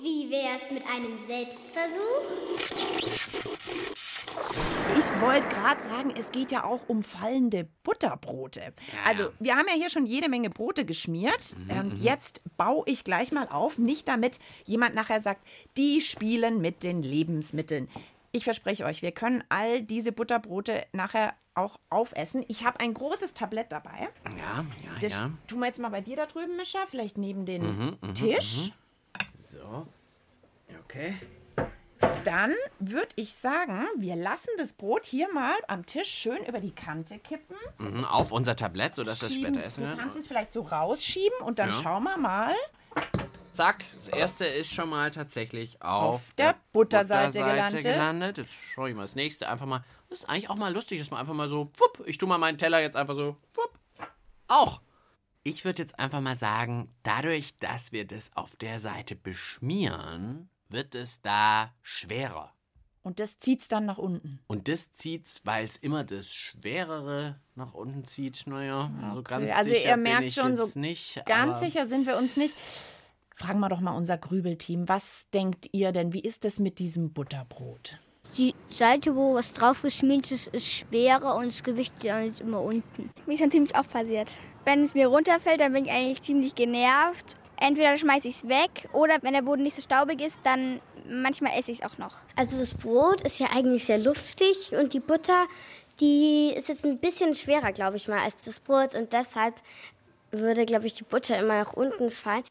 Wie 0.00 0.30
wär's 0.30 0.70
mit 0.70 0.84
einem 0.86 1.16
Selbstversuch? 1.26 1.98
Ich 4.96 5.20
wollte 5.20 5.48
gerade 5.48 5.82
sagen, 5.82 6.14
es 6.16 6.30
geht 6.30 6.52
ja 6.52 6.62
auch 6.64 6.88
um 6.88 7.02
fallende 7.02 7.68
Butterbrote. 7.82 8.72
Also, 9.04 9.30
wir 9.40 9.56
haben 9.56 9.66
ja 9.68 9.74
hier 9.74 9.90
schon 9.90 10.06
jede 10.06 10.28
Menge 10.28 10.50
Brote 10.50 10.84
geschmiert. 10.84 11.56
Und 11.68 11.98
jetzt 12.00 12.42
baue 12.56 12.84
ich 12.86 13.02
gleich 13.02 13.32
mal 13.32 13.48
auf, 13.48 13.78
nicht 13.78 14.06
damit 14.06 14.38
jemand 14.64 14.94
nachher 14.94 15.20
sagt, 15.20 15.44
die 15.76 16.00
spielen 16.00 16.60
mit 16.60 16.84
den 16.84 17.02
Lebensmitteln. 17.02 17.88
Ich 18.30 18.44
verspreche 18.44 18.84
euch, 18.84 19.02
wir 19.02 19.12
können 19.12 19.42
all 19.48 19.82
diese 19.82 20.12
Butterbrote 20.12 20.86
nachher 20.92 21.34
auch 21.54 21.80
aufessen. 21.90 22.44
Ich 22.46 22.64
habe 22.64 22.78
ein 22.78 22.94
großes 22.94 23.34
Tablett 23.34 23.72
dabei. 23.72 24.08
Ja, 24.26 24.64
ja, 24.84 25.00
Das 25.00 25.14
ja. 25.14 25.30
tun 25.48 25.58
wir 25.58 25.66
jetzt 25.66 25.80
mal 25.80 25.88
bei 25.88 26.02
dir 26.02 26.14
da 26.14 26.26
drüben, 26.26 26.56
Mischa, 26.56 26.86
vielleicht 26.88 27.18
neben 27.18 27.46
den 27.46 27.96
Tisch. 28.14 28.70
So. 29.48 29.86
Okay. 30.84 31.14
Dann 32.24 32.52
würde 32.78 33.08
ich 33.16 33.32
sagen, 33.34 33.84
wir 33.96 34.14
lassen 34.14 34.50
das 34.58 34.72
Brot 34.72 35.06
hier 35.06 35.32
mal 35.32 35.54
am 35.66 35.86
Tisch 35.86 36.08
schön 36.08 36.44
über 36.46 36.60
die 36.60 36.70
Kante 36.70 37.18
kippen. 37.18 37.56
Mhm, 37.78 38.04
auf 38.04 38.30
unser 38.30 38.54
Tablett, 38.56 38.94
sodass 38.94 39.18
Schieben. 39.20 39.54
später 39.54 39.64
essen 39.66 39.88
du 39.88 39.96
kannst 39.96 40.16
es 40.16 40.26
vielleicht 40.26 40.52
so 40.52 40.60
rausschieben 40.62 41.38
und 41.40 41.58
dann 41.58 41.70
Ja. 41.70 41.74
schauen 41.82 42.04
wir 42.04 42.16
mal. 42.18 42.54
Zack, 43.52 43.84
das 43.96 44.08
erste 44.08 44.44
ist 44.44 44.72
schon 44.72 44.88
mal 44.90 45.10
tatsächlich 45.10 45.82
auf, 45.82 46.14
Auf 46.16 46.34
der 46.36 46.54
Butterseite 46.72 47.38
gelandet. 47.38 47.82
gelandet. 47.82 48.38
Jetzt 48.38 48.52
schaue 48.54 48.90
ich 48.90 48.94
mal 48.94 49.02
das 49.02 49.16
nächste 49.16 49.48
einfach 49.48 49.66
mal. 49.66 49.82
Das 50.10 50.20
ist 50.20 50.28
eigentlich 50.28 50.50
auch 50.50 50.56
mal 50.56 50.72
lustig, 50.72 51.00
dass 51.00 51.10
man 51.10 51.18
einfach 51.20 51.34
mal 51.34 51.48
so, 51.48 51.70
wupp, 51.78 52.04
ich 52.06 52.18
tue 52.18 52.28
mal 52.28 52.38
meinen 52.38 52.58
Teller 52.58 52.80
jetzt 52.80 52.96
einfach 52.96 53.14
so, 53.14 53.36
wupp, 53.54 53.72
auch. 54.46 54.80
Ich 55.48 55.64
würde 55.64 55.80
jetzt 55.80 55.98
einfach 55.98 56.20
mal 56.20 56.36
sagen, 56.36 56.90
dadurch, 57.02 57.56
dass 57.56 57.90
wir 57.90 58.06
das 58.06 58.30
auf 58.34 58.54
der 58.56 58.78
Seite 58.78 59.16
beschmieren, 59.16 60.50
wird 60.68 60.94
es 60.94 61.22
da 61.22 61.72
schwerer. 61.80 62.52
Und 63.00 63.18
das 63.18 63.38
zieht 63.38 63.62
es 63.62 63.68
dann 63.68 63.86
nach 63.86 63.96
unten. 63.96 64.40
Und 64.46 64.68
das 64.68 64.92
zieht's, 64.92 65.40
weil 65.44 65.64
es 65.64 65.78
immer 65.78 66.04
das 66.04 66.34
Schwerere 66.34 67.40
nach 67.54 67.72
unten 67.72 68.04
zieht. 68.04 68.46
Naja, 68.46 68.92
also 69.02 69.22
ganz 69.22 69.50
Also 69.50 69.70
sicher 69.70 69.88
ihr 69.88 69.94
bin 69.94 70.02
merkt 70.02 70.24
ich 70.24 70.34
schon 70.34 70.58
jetzt 70.58 70.74
so 70.74 70.78
nicht. 70.78 71.22
Ganz 71.24 71.60
sicher 71.60 71.86
sind 71.86 72.06
wir 72.06 72.18
uns 72.18 72.36
nicht. 72.36 72.54
Fragen 73.34 73.60
wir 73.60 73.70
doch 73.70 73.80
mal 73.80 73.96
unser 73.96 74.18
Grübelteam. 74.18 74.86
Was 74.86 75.30
denkt 75.32 75.70
ihr 75.72 75.92
denn? 75.92 76.12
Wie 76.12 76.20
ist 76.20 76.44
es 76.44 76.58
mit 76.58 76.78
diesem 76.78 77.14
Butterbrot? 77.14 77.98
Die 78.36 78.54
Seite, 78.68 79.16
wo 79.16 79.34
was 79.34 79.54
drauf 79.54 79.80
geschmiert 79.80 80.30
ist, 80.30 80.48
ist 80.48 80.70
schwerer 80.70 81.36
und 81.36 81.46
das 81.46 81.62
Gewicht 81.62 82.04
ist 82.04 82.40
immer 82.42 82.60
unten. 82.60 83.08
Mir 83.26 83.32
ist 83.32 83.40
schon 83.40 83.50
ziemlich 83.50 83.74
oft 83.74 83.90
passiert. 83.90 84.32
Wenn 84.68 84.82
es 84.82 84.92
mir 84.92 85.06
runterfällt, 85.06 85.60
dann 85.60 85.72
bin 85.72 85.86
ich 85.86 85.90
eigentlich 85.90 86.20
ziemlich 86.20 86.54
genervt. 86.54 87.38
Entweder 87.56 87.96
schmeiße 87.96 88.28
ich 88.28 88.36
es 88.36 88.48
weg 88.48 88.86
oder 88.92 89.16
wenn 89.22 89.32
der 89.32 89.40
Boden 89.40 89.62
nicht 89.62 89.74
so 89.74 89.80
staubig 89.80 90.20
ist, 90.20 90.36
dann 90.44 90.82
manchmal 91.08 91.58
esse 91.58 91.72
ich 91.72 91.78
es 91.78 91.84
auch 91.86 91.96
noch. 91.96 92.16
Also 92.36 92.58
das 92.58 92.74
Brot 92.74 93.22
ist 93.22 93.38
ja 93.38 93.46
eigentlich 93.46 93.86
sehr 93.86 93.96
luftig 93.96 94.72
und 94.78 94.92
die 94.92 95.00
Butter, 95.00 95.46
die 96.00 96.52
ist 96.54 96.68
jetzt 96.68 96.84
ein 96.84 96.98
bisschen 96.98 97.34
schwerer, 97.34 97.72
glaube 97.72 97.96
ich 97.96 98.08
mal, 98.08 98.18
als 98.18 98.36
das 98.44 98.60
Brot 98.60 98.94
und 98.94 99.10
deshalb 99.10 99.54
würde, 100.32 100.66
glaube 100.66 100.86
ich, 100.86 100.92
die 100.92 101.04
Butter 101.04 101.38
immer 101.38 101.64
nach 101.64 101.72
unten 101.72 102.10
fallen. 102.10 102.44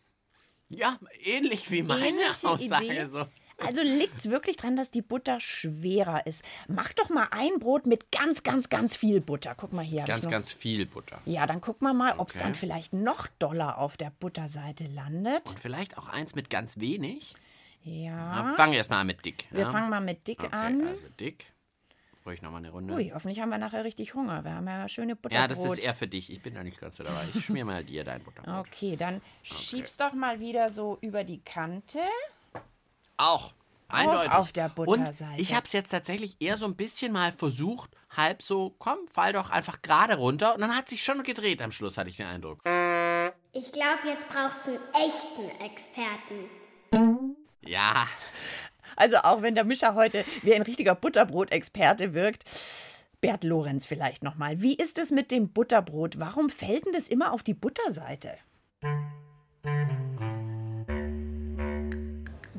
Ja, 0.70 0.98
ähnlich 1.24 1.70
wie 1.70 1.84
meine 1.84 2.08
Ähnliche 2.08 2.50
Aussage. 2.50 2.86
Idee. 2.86 3.06
So. 3.06 3.28
Also 3.60 3.82
liegt 3.82 4.20
es 4.20 4.30
wirklich 4.30 4.56
dran, 4.58 4.76
dass 4.76 4.92
die 4.92 5.02
Butter 5.02 5.40
schwerer 5.40 6.28
ist. 6.28 6.44
Mach 6.68 6.94
doch 6.94 7.10
mal 7.10 7.28
ein 7.32 7.60
Brot 7.60 7.88
mit 7.88 8.12
ganz, 8.12 8.44
ganz, 8.44 8.70
ganz 8.70 8.96
viel 8.96 9.20
Butter. 9.20 9.56
Guck 9.58 9.74
mal 9.74 9.84
hier. 9.84 10.04
Ganz, 10.04 10.30
ganz 10.30 10.52
viel 10.52 10.86
Butter. 10.86 11.20
Ja, 11.26 11.48
dann 11.48 11.60
guck 11.60 11.82
mal 11.82 11.94
mal, 11.94 12.14
ob 12.20 12.30
es 12.30 12.36
Okay. 12.36 12.44
dann 12.44 12.56
vielleicht 12.56 12.94
noch 12.94 13.28
doller 13.40 13.80
auf 13.80 13.98
der 13.98 14.12
Butterseite 14.20 14.86
landet. 14.88 15.50
Und 15.50 15.60
vielleicht 15.60 15.98
auch 15.98 16.08
eins 16.08 16.36
mit 16.36 16.50
ganz 16.52 16.80
wenig. 16.80 17.34
Ja. 17.84 18.54
Fangen 18.58 18.74
wir 18.74 18.78
erstmal 18.78 19.00
an 19.02 19.08
mit 19.08 19.26
dick. 19.26 19.48
Wir 19.50 19.62
ja? 19.62 19.72
fangen 19.72 19.90
mal 19.90 20.02
mit 20.02 20.28
dick 20.28 20.44
okay, 20.44 20.54
an. 20.56 20.86
Also 20.88 21.06
dick. 21.20 21.46
Ruhig 22.26 22.42
nochmal 22.42 22.60
eine 22.60 22.72
Runde. 22.72 22.94
Ui, 22.94 23.12
hoffentlich 23.14 23.40
haben 23.40 23.50
wir 23.50 23.58
nachher 23.58 23.86
richtig 23.86 24.14
Hunger. 24.14 24.44
Wir 24.44 24.52
haben 24.52 24.68
ja 24.68 24.88
schöne 24.90 25.16
Butterbrot. 25.16 25.42
ja, 25.42 25.48
das 25.48 25.64
ist 25.64 25.78
eher 25.80 25.96
für 25.96 26.08
dich. 26.08 26.30
Ich 26.30 26.42
bin 26.42 26.54
da 26.56 26.64
nicht 26.64 26.80
ganz 26.80 26.98
so 26.98 27.04
dabei. 27.04 27.24
Ich 27.34 27.46
schmier 27.46 27.64
mal 27.64 27.84
dir 27.86 28.04
dein 28.04 28.22
Butterbrot. 28.22 28.68
Okay, 28.68 28.98
dann 28.98 29.22
schieb's 29.44 29.96
doch 29.96 30.14
mal 30.14 30.42
wieder 30.42 30.70
so 30.70 30.98
über 31.02 31.24
die 31.24 31.40
Kante. 31.40 32.00
Auch. 33.18 33.54
Eindeutig. 33.90 34.32
auf 34.34 34.52
der 34.52 34.68
Butterseite. 34.68 35.32
Und 35.32 35.40
ich 35.40 35.54
habe 35.54 35.66
es 35.66 35.72
jetzt 35.72 35.90
tatsächlich 35.90 36.36
eher 36.42 36.58
so 36.58 36.66
ein 36.66 36.76
bisschen 36.76 37.14
mal 37.14 37.32
versucht, 37.32 37.92
halb 38.16 38.42
so, 38.42 38.76
komm, 38.80 38.98
fall 39.14 39.32
doch 39.32 39.50
einfach 39.50 39.82
gerade 39.82 40.18
runter. 40.18 40.54
Und 40.56 40.62
dann 40.62 40.76
hat 40.76 40.90
sich 40.90 41.02
schon 41.04 41.24
gedreht 41.24 41.62
am 41.62 41.72
Schluss, 41.72 41.98
hatte 41.98 42.10
ich 42.10 42.18
den 42.18 42.28
Eindruck. 42.28 42.60
Ich 43.54 43.72
glaube, 43.72 44.00
jetzt 44.06 44.28
braucht 44.28 44.58
es 44.60 44.68
einen 44.68 44.80
echten 44.94 45.64
Experten. 45.64 47.38
Ja, 47.62 48.08
Also 48.98 49.18
auch 49.18 49.42
wenn 49.42 49.56
der 49.56 49.64
Mischer 49.64 49.96
heute 49.96 50.26
wie 50.42 50.54
ein 50.54 50.64
richtiger 50.64 50.96
Butterbrotexperte 50.96 52.14
wirkt. 52.14 52.44
Bert 53.22 53.44
Lorenz 53.44 53.86
vielleicht 53.86 54.24
nochmal. 54.24 54.62
Wie 54.62 54.76
ist 54.76 54.98
es 54.98 55.12
mit 55.12 55.32
dem 55.32 55.50
Butterbrot? 55.54 56.20
Warum 56.20 56.50
fällt 56.50 56.86
denn 56.86 56.94
das 56.94 57.08
immer 57.08 57.32
auf 57.32 57.44
die 57.44 57.54
Butterseite? 57.54 58.38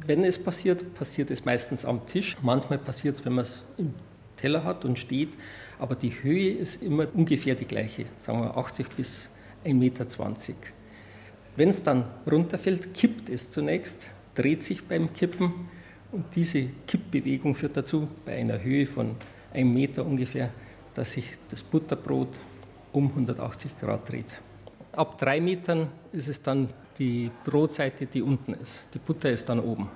Wenn 0.09 0.25
es 0.25 0.43
passiert, 0.43 0.95
passiert 0.95 1.31
es 1.31 1.45
meistens 1.45 1.85
am 1.85 2.07
Tisch. 2.07 2.39
Manchmal 2.41 2.79
passiert 2.79 3.17
es, 3.17 3.27
wenn 3.27 3.35
man 3.35 3.43
es 3.43 3.63
im 3.77 3.93
Teller 4.39 4.65
hat 4.65 4.87
und 4.87 4.99
steht. 4.99 5.29
Aber 5.79 5.95
die 5.97 6.23
Höhe 6.23 6.53
ist 6.53 6.83
immer 6.83 7.07
ungefähr 7.13 7.55
die 7.55 7.67
gleiche, 7.67 8.07
sagen 8.19 8.41
wir 8.41 8.57
80 8.57 8.89
bis 8.97 9.29
1,20 9.67 9.75
Meter. 9.75 10.07
Wenn 11.57 11.69
es 11.69 11.83
dann 11.83 12.05
runterfällt, 12.27 12.95
kippt 12.95 13.29
es 13.29 13.51
zunächst, 13.51 14.09
dreht 14.35 14.65
sich 14.65 14.83
beim 14.89 15.13
Kippen 15.13 15.69
und 16.11 16.35
diese 16.35 16.71
Kippbewegung 16.87 17.55
führt 17.55 17.77
dazu, 17.77 18.09
bei 18.25 18.35
einer 18.39 18.63
Höhe 18.63 18.87
von 18.87 19.15
1 19.53 19.69
Meter 19.71 20.07
ungefähr, 20.07 20.49
dass 20.95 21.13
sich 21.13 21.33
das 21.51 21.63
Butterbrot 21.63 22.39
um 22.93 23.09
180 23.09 23.79
Grad 23.79 24.11
dreht. 24.11 24.41
Ab 24.99 25.17
drei 25.17 25.41
Metern 25.41 25.93
ist 26.11 26.27
es 26.27 26.43
dann 26.43 26.69
die 26.99 27.31
Brotseite, 27.45 28.07
die 28.07 28.21
unten 28.21 28.55
ist. 28.55 28.89
Die 28.93 28.99
Butter 28.99 29.31
ist 29.31 29.49
dann 29.49 29.61
oben. 29.61 29.89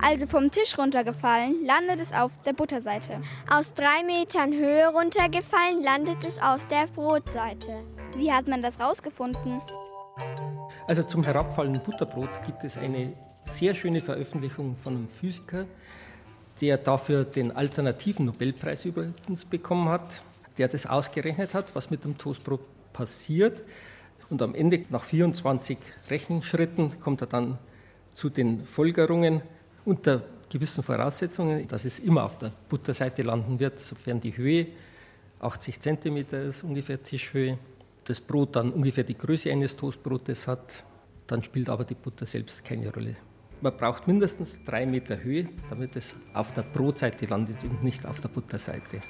Also 0.00 0.26
vom 0.26 0.50
Tisch 0.50 0.78
runtergefallen, 0.78 1.66
landet 1.66 2.00
es 2.00 2.14
auf 2.14 2.40
der 2.40 2.54
Butterseite. 2.54 3.20
Aus 3.50 3.74
drei 3.74 4.02
Metern 4.06 4.54
Höhe 4.54 4.88
runtergefallen, 4.88 5.82
landet 5.82 6.24
es 6.24 6.40
aus 6.40 6.66
der 6.68 6.86
Brotseite. 6.86 7.84
Wie 8.16 8.32
hat 8.32 8.48
man 8.48 8.62
das 8.62 8.80
rausgefunden? 8.80 9.60
Also 10.86 11.02
zum 11.02 11.22
herabfallenden 11.22 11.82
Butterbrot 11.82 12.30
gibt 12.46 12.64
es 12.64 12.78
eine 12.78 13.12
sehr 13.44 13.74
schöne 13.74 14.00
Veröffentlichung 14.00 14.74
von 14.74 14.96
einem 14.96 15.08
Physiker, 15.10 15.66
der 16.62 16.78
dafür 16.78 17.24
den 17.24 17.54
alternativen 17.54 18.24
Nobelpreis 18.24 18.86
übrigens 18.86 19.44
bekommen 19.44 19.90
hat, 19.90 20.22
der 20.58 20.68
das 20.68 20.86
ausgerechnet 20.86 21.54
hat, 21.54 21.74
was 21.74 21.90
mit 21.90 22.04
dem 22.04 22.18
Toastbrot 22.18 22.60
passiert. 22.92 23.62
Und 24.30 24.42
am 24.42 24.54
Ende, 24.54 24.84
nach 24.90 25.04
24 25.04 25.78
Rechenschritten, 26.10 27.00
kommt 27.00 27.22
er 27.22 27.28
dann 27.28 27.58
zu 28.14 28.28
den 28.28 28.64
Folgerungen 28.66 29.42
unter 29.84 30.22
gewissen 30.50 30.82
Voraussetzungen, 30.82 31.66
dass 31.68 31.84
es 31.84 31.98
immer 31.98 32.24
auf 32.24 32.38
der 32.38 32.52
Butterseite 32.68 33.22
landen 33.22 33.60
wird, 33.60 33.78
sofern 33.80 34.20
die 34.20 34.36
Höhe 34.36 34.66
80 35.40 35.80
cm 35.80 36.16
ist, 36.48 36.64
ungefähr 36.64 37.02
Tischhöhe, 37.02 37.58
das 38.04 38.20
Brot 38.20 38.56
dann 38.56 38.72
ungefähr 38.72 39.04
die 39.04 39.16
Größe 39.16 39.50
eines 39.50 39.76
Toastbrotes 39.76 40.46
hat, 40.46 40.84
dann 41.26 41.42
spielt 41.42 41.68
aber 41.68 41.84
die 41.84 41.94
Butter 41.94 42.26
selbst 42.26 42.64
keine 42.64 42.92
Rolle. 42.92 43.16
Man 43.60 43.76
braucht 43.76 44.06
mindestens 44.06 44.62
drei 44.64 44.86
Meter 44.86 45.22
Höhe, 45.22 45.48
damit 45.68 45.96
es 45.96 46.14
auf 46.32 46.52
der 46.52 46.62
Brotseite 46.62 47.26
landet 47.26 47.56
und 47.64 47.82
nicht 47.82 48.06
auf 48.06 48.20
der 48.20 48.28
Butterseite. 48.28 49.00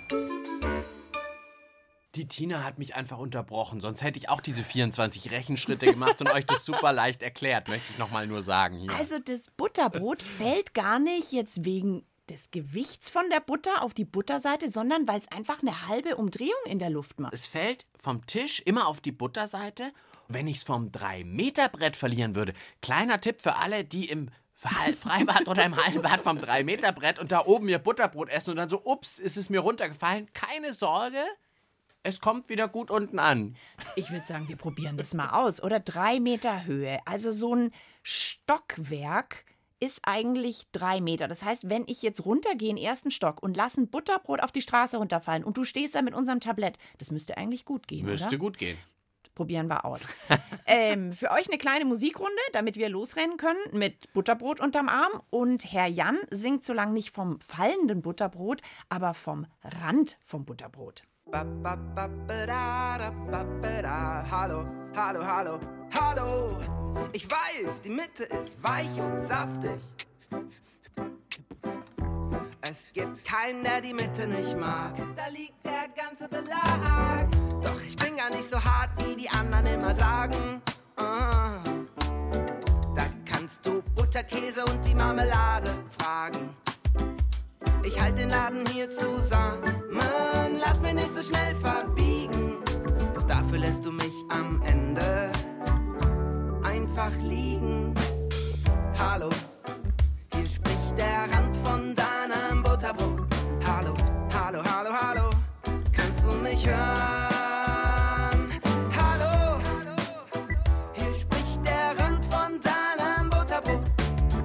Die 2.14 2.26
Tina 2.26 2.64
hat 2.64 2.78
mich 2.78 2.94
einfach 2.94 3.18
unterbrochen. 3.18 3.80
Sonst 3.80 4.02
hätte 4.02 4.18
ich 4.18 4.28
auch 4.28 4.40
diese 4.40 4.64
24 4.64 5.30
Rechenschritte 5.30 5.86
gemacht 5.86 6.20
und 6.20 6.30
euch 6.30 6.46
das 6.46 6.64
super 6.64 6.92
leicht 6.92 7.22
erklärt, 7.22 7.68
möchte 7.68 7.92
ich 7.92 7.98
nochmal 7.98 8.26
nur 8.26 8.42
sagen 8.42 8.78
hier. 8.78 8.92
Also 8.94 9.18
das 9.18 9.48
Butterbrot 9.56 10.22
fällt 10.22 10.74
gar 10.74 10.98
nicht 10.98 11.32
jetzt 11.32 11.64
wegen 11.64 12.04
des 12.30 12.50
Gewichts 12.50 13.08
von 13.08 13.22
der 13.30 13.40
Butter 13.40 13.82
auf 13.82 13.94
die 13.94 14.04
Butterseite, 14.04 14.70
sondern 14.70 15.08
weil 15.08 15.18
es 15.18 15.30
einfach 15.32 15.62
eine 15.62 15.88
halbe 15.88 16.16
Umdrehung 16.16 16.50
in 16.66 16.78
der 16.78 16.90
Luft 16.90 17.20
macht. 17.20 17.32
Es 17.32 17.46
fällt 17.46 17.86
vom 17.98 18.26
Tisch 18.26 18.60
immer 18.60 18.86
auf 18.86 19.00
die 19.00 19.12
Butterseite. 19.12 19.92
Wenn 20.28 20.46
ich 20.46 20.58
es 20.58 20.64
vom 20.64 20.90
3-Meter-Brett 20.90 21.96
verlieren 21.96 22.34
würde, 22.34 22.52
kleiner 22.82 23.20
Tipp 23.20 23.40
für 23.42 23.56
alle, 23.56 23.82
die 23.84 24.10
im 24.10 24.30
Fre- 24.58 24.94
Freibad 25.00 25.48
oder 25.48 25.64
im 25.64 25.76
Hallenbad 25.76 26.20
vom 26.20 26.38
3-Meter-Brett 26.38 27.18
und 27.18 27.32
da 27.32 27.46
oben 27.46 27.68
ihr 27.68 27.78
Butterbrot 27.78 28.28
essen 28.28 28.50
und 28.50 28.56
dann 28.56 28.68
so, 28.68 28.82
ups, 28.84 29.18
ist 29.18 29.36
es 29.38 29.48
mir 29.48 29.60
runtergefallen. 29.60 30.28
Keine 30.34 30.74
Sorge, 30.74 31.18
es 32.02 32.20
kommt 32.20 32.48
wieder 32.48 32.68
gut 32.68 32.90
unten 32.90 33.18
an. 33.18 33.56
Ich 33.96 34.10
würde 34.10 34.24
sagen, 34.24 34.48
wir 34.48 34.56
probieren 34.56 34.96
das 34.96 35.14
mal 35.14 35.30
aus. 35.30 35.62
Oder 35.62 35.80
drei 35.80 36.20
Meter 36.20 36.64
Höhe. 36.64 36.98
Also 37.04 37.32
so 37.32 37.54
ein 37.54 37.72
Stockwerk 38.02 39.44
ist 39.80 40.00
eigentlich 40.02 40.66
drei 40.72 41.00
Meter. 41.00 41.28
Das 41.28 41.44
heißt, 41.44 41.68
wenn 41.68 41.84
ich 41.86 42.02
jetzt 42.02 42.24
runtergehe 42.24 42.70
in 42.70 42.76
den 42.76 42.84
ersten 42.84 43.10
Stock 43.10 43.42
und 43.42 43.56
lasse 43.56 43.80
ein 43.80 43.90
Butterbrot 43.90 44.40
auf 44.40 44.52
die 44.52 44.62
Straße 44.62 44.96
runterfallen 44.96 45.44
und 45.44 45.56
du 45.56 45.64
stehst 45.64 45.94
da 45.94 46.02
mit 46.02 46.14
unserem 46.14 46.40
Tablett, 46.40 46.78
das 46.98 47.10
müsste 47.10 47.36
eigentlich 47.36 47.64
gut 47.64 47.86
gehen, 47.86 48.06
Müsste 48.06 48.28
oder? 48.28 48.38
gut 48.38 48.58
gehen. 48.58 48.78
Probieren 49.34 49.68
wir 49.68 49.84
aus. 49.84 50.00
ähm, 50.66 51.12
für 51.12 51.30
euch 51.30 51.48
eine 51.48 51.58
kleine 51.58 51.84
Musikrunde, 51.84 52.32
damit 52.52 52.76
wir 52.76 52.88
losrennen 52.88 53.36
können 53.36 53.60
mit 53.72 54.12
Butterbrot 54.12 54.58
unterm 54.58 54.88
Arm. 54.88 55.22
Und 55.30 55.72
Herr 55.72 55.86
Jan 55.86 56.18
singt 56.30 56.64
so 56.64 56.72
lange 56.72 56.92
nicht 56.92 57.10
vom 57.10 57.38
fallenden 57.40 58.02
Butterbrot, 58.02 58.62
aber 58.88 59.14
vom 59.14 59.46
Rand 59.62 60.18
vom 60.24 60.44
Butterbrot. 60.44 61.04
Ba, 61.30 61.44
ba, 61.44 61.76
ba, 61.76 62.08
da, 62.46 63.12
da, 63.30 63.82
da. 63.82 64.24
Hallo, 64.30 64.66
hallo, 64.94 65.24
hallo, 65.24 65.60
hallo. 65.92 66.58
Ich 67.12 67.28
weiß, 67.30 67.82
die 67.84 67.90
Mitte 67.90 68.24
ist 68.24 68.62
weich 68.62 68.88
und 68.98 69.20
saftig. 69.20 69.80
Es 72.60 72.90
gibt 72.92 73.24
keinen, 73.24 73.62
der 73.62 73.80
die 73.80 73.92
Mitte 73.92 74.26
nicht 74.26 74.56
mag. 74.58 74.94
Da 75.16 75.28
liegt 75.28 75.64
der 75.64 75.88
ganze 75.94 76.28
Belag. 76.28 77.30
Doch 77.62 77.82
ich 77.82 77.96
bin 77.96 78.16
gar 78.16 78.30
nicht 78.30 78.48
so 78.48 78.62
hart, 78.62 78.90
wie 79.06 79.16
die 79.16 79.28
anderen 79.28 79.66
immer 79.66 79.94
sagen. 79.94 80.62
Ah. 80.96 81.58
Butter, 84.08 84.22
Käse 84.22 84.64
und 84.64 84.84
die 84.86 84.94
Marmelade 84.94 85.70
fragen. 85.98 86.56
Ich 87.84 88.00
halt 88.00 88.18
den 88.18 88.30
Laden 88.30 88.66
hier 88.68 88.90
zusammen, 88.90 89.62
lass 90.68 90.80
mich 90.80 90.94
nicht 90.94 91.14
so 91.14 91.22
schnell 91.22 91.54
verbiegen. 91.54 92.58
Doch 93.14 93.22
dafür 93.22 93.58
lässt 93.58 93.84
du 93.84 93.92
mich 93.92 94.12
am 94.28 94.60
Ende 94.62 95.30
einfach 96.62 97.12
liegen. 97.22 97.94
Hallo, 98.98 99.30
hier 100.34 100.48
spricht 100.48 100.98
der 100.98 101.22
Rand 101.32 101.56
von 101.64 101.94
deinem 101.94 102.62
Butterbrot. 102.62 103.22
Hallo, 103.64 103.94
hallo, 104.34 104.62
hallo, 104.62 104.90
hallo, 104.92 105.30
kannst 105.92 106.24
du 106.24 106.32
mich 106.42 106.66
hören? 106.66 108.40
Hallo, 109.00 109.60
hier 110.92 111.14
spricht 111.14 111.60
der 111.64 111.98
Rand 111.98 112.24
von 112.26 112.60
deinem 112.60 113.30
Butterbrot. 113.30 113.84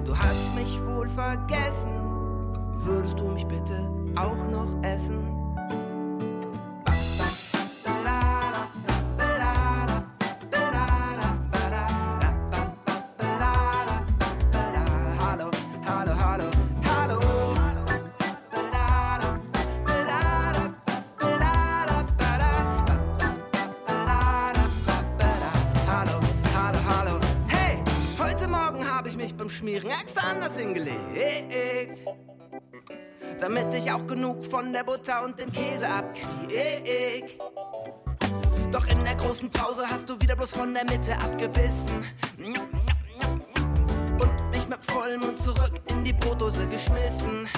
Du 0.06 0.16
hast 0.16 0.54
mich 0.54 0.80
wohl 0.86 1.08
vergessen, 1.08 1.92
würdest 2.78 3.18
du 3.18 3.28
mich 3.28 3.46
bitte 3.46 3.90
auch 4.16 4.48
noch 4.50 4.82
essen? 4.82 5.33
Damit 33.74 33.88
ich 33.88 33.92
auch 33.92 34.06
genug 34.06 34.44
von 34.44 34.72
der 34.72 34.84
Butter 34.84 35.24
und 35.24 35.36
dem 35.36 35.50
Käse 35.50 35.88
abkrieg. 35.88 37.40
Doch 38.70 38.86
in 38.86 39.02
der 39.02 39.16
großen 39.16 39.50
Pause 39.50 39.82
hast 39.90 40.08
du 40.08 40.20
wieder 40.20 40.36
bloß 40.36 40.52
von 40.52 40.72
der 40.72 40.84
Mitte 40.84 41.12
abgebissen. 41.14 42.04
Und 44.20 44.50
mich 44.52 44.68
mit 44.68 44.78
vollem 44.88 45.22
Mund 45.22 45.42
zurück 45.42 45.72
in 45.88 46.04
die 46.04 46.12
Brotdose 46.12 46.68
geschmissen. 46.68 47.48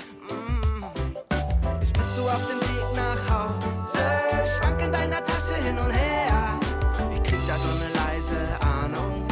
Jetzt 1.83 1.93
bist 1.93 2.17
du 2.17 2.23
auf 2.23 2.47
dem 2.47 2.61
Weg 2.63 2.95
nach 2.95 3.29
Hause, 3.29 4.49
schwank 4.57 4.81
in 4.81 4.93
deiner 4.93 5.23
Tasche 5.23 5.57
hin 5.57 5.79
und 5.79 5.91
her. 5.91 6.59
Ich 7.13 7.23
krieg 7.25 7.41
da 7.47 7.59
so 7.59 7.69
eine 7.69 7.91
leise 7.93 8.59
Ahnung, 8.63 9.27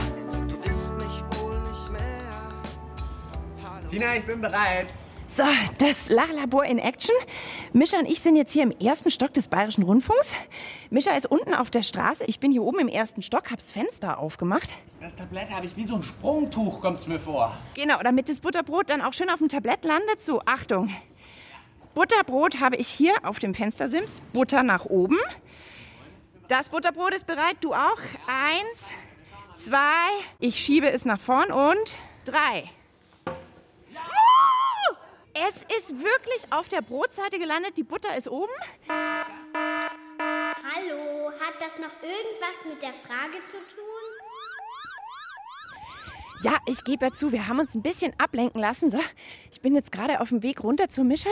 du 0.48 0.54
isst 0.68 0.92
mich 0.98 1.24
wohl 1.40 1.58
nicht 1.60 1.90
mehr. 1.92 3.88
Tina, 3.88 4.16
ich 4.16 4.26
bin 4.26 4.42
bereit. 4.42 4.88
So, 5.36 5.42
das 5.78 6.10
Lachlabor 6.10 6.64
in 6.64 6.78
Action. 6.78 7.16
Mischa 7.72 7.98
und 7.98 8.06
ich 8.06 8.20
sind 8.20 8.36
jetzt 8.36 8.52
hier 8.52 8.62
im 8.62 8.70
ersten 8.70 9.10
Stock 9.10 9.34
des 9.34 9.48
Bayerischen 9.48 9.82
Rundfunks. 9.82 10.32
Mischa 10.90 11.10
ist 11.10 11.26
unten 11.26 11.54
auf 11.54 11.72
der 11.72 11.82
Straße. 11.82 12.22
Ich 12.28 12.38
bin 12.38 12.52
hier 12.52 12.62
oben 12.62 12.78
im 12.78 12.86
ersten 12.86 13.20
Stock, 13.20 13.50
hab's 13.50 13.72
Fenster 13.72 14.20
aufgemacht. 14.20 14.76
Das 15.00 15.16
Tablett 15.16 15.50
habe 15.50 15.66
ich 15.66 15.76
wie 15.76 15.82
so 15.86 15.96
ein 15.96 16.04
Sprungtuch, 16.04 16.80
kommt's 16.80 17.08
mir 17.08 17.18
vor. 17.18 17.52
Genau, 17.74 17.98
damit 18.04 18.28
das 18.28 18.38
Butterbrot 18.38 18.88
dann 18.90 19.02
auch 19.02 19.12
schön 19.12 19.28
auf 19.28 19.40
dem 19.40 19.48
Tablett 19.48 19.84
landet. 19.84 20.22
So, 20.22 20.40
Achtung. 20.46 20.94
Butterbrot 21.96 22.60
habe 22.60 22.76
ich 22.76 22.86
hier 22.86 23.14
auf 23.24 23.40
dem 23.40 23.56
Fenstersims. 23.56 24.22
Butter 24.32 24.62
nach 24.62 24.84
oben. 24.84 25.18
Das 26.46 26.68
Butterbrot 26.68 27.12
ist 27.12 27.26
bereit, 27.26 27.56
du 27.60 27.74
auch. 27.74 27.98
Eins, 28.28 28.88
zwei, 29.56 30.06
ich 30.38 30.60
schiebe 30.60 30.88
es 30.88 31.04
nach 31.04 31.18
vorn 31.18 31.50
und 31.50 31.96
drei. 32.24 32.70
Es 35.36 35.56
ist 35.78 35.90
wirklich 35.98 36.52
auf 36.52 36.68
der 36.68 36.80
Brotseite 36.80 37.40
gelandet. 37.40 37.76
Die 37.76 37.82
Butter 37.82 38.16
ist 38.16 38.28
oben. 38.28 38.52
Hallo, 38.88 39.32
hat 41.40 41.60
das 41.60 41.80
noch 41.80 41.90
irgendwas 42.02 42.64
mit 42.68 42.80
der 42.80 42.94
Frage 42.94 43.44
zu 43.44 43.56
tun? 43.56 43.82
Ja, 46.44 46.58
ich 46.66 46.84
gebe 46.84 47.06
ja 47.06 47.12
zu, 47.12 47.32
wir 47.32 47.48
haben 47.48 47.58
uns 47.58 47.74
ein 47.74 47.82
bisschen 47.82 48.12
ablenken 48.18 48.60
lassen. 48.60 48.92
So, 48.92 49.00
ich 49.50 49.60
bin 49.60 49.74
jetzt 49.74 49.90
gerade 49.90 50.20
auf 50.20 50.28
dem 50.28 50.44
Weg 50.44 50.62
runter 50.62 50.88
zu 50.88 51.02
Mischa 51.02 51.30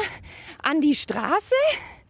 an 0.63 0.81
die 0.81 0.97
Straße. 0.97 1.55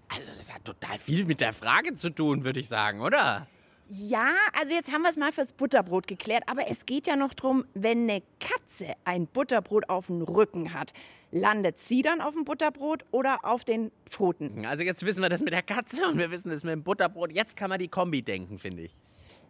Also, 0.08 0.30
das 0.36 0.50
hat 0.50 0.64
total 0.64 0.98
viel 0.98 1.26
mit 1.26 1.42
der 1.42 1.52
Frage 1.52 1.94
zu 1.94 2.08
tun, 2.08 2.44
würde 2.44 2.60
ich 2.60 2.68
sagen, 2.68 3.02
oder? 3.02 3.46
Ja, 3.94 4.32
also 4.58 4.72
jetzt 4.72 4.90
haben 4.90 5.02
wir 5.02 5.10
es 5.10 5.18
mal 5.18 5.32
fürs 5.32 5.52
Butterbrot 5.52 6.06
geklärt, 6.06 6.44
aber 6.46 6.66
es 6.70 6.86
geht 6.86 7.06
ja 7.06 7.14
noch 7.14 7.34
drum, 7.34 7.66
wenn 7.74 8.08
eine 8.08 8.22
Katze 8.40 8.94
ein 9.04 9.26
Butterbrot 9.26 9.90
auf 9.90 10.06
dem 10.06 10.22
Rücken 10.22 10.72
hat, 10.72 10.94
landet 11.30 11.78
sie 11.78 12.00
dann 12.00 12.22
auf 12.22 12.32
dem 12.32 12.46
Butterbrot 12.46 13.04
oder 13.10 13.44
auf 13.44 13.66
den 13.66 13.92
Pfoten? 14.08 14.64
Also, 14.64 14.82
jetzt 14.82 15.04
wissen 15.04 15.20
wir 15.20 15.28
das 15.28 15.42
mit 15.42 15.52
der 15.52 15.60
Katze 15.60 16.08
und 16.08 16.16
wir 16.16 16.30
wissen 16.30 16.48
das 16.48 16.64
mit 16.64 16.72
dem 16.72 16.82
Butterbrot. 16.82 17.32
Jetzt 17.32 17.54
kann 17.54 17.68
man 17.68 17.78
die 17.78 17.88
Kombi 17.88 18.22
denken, 18.22 18.58
finde 18.58 18.84
ich. 18.84 18.92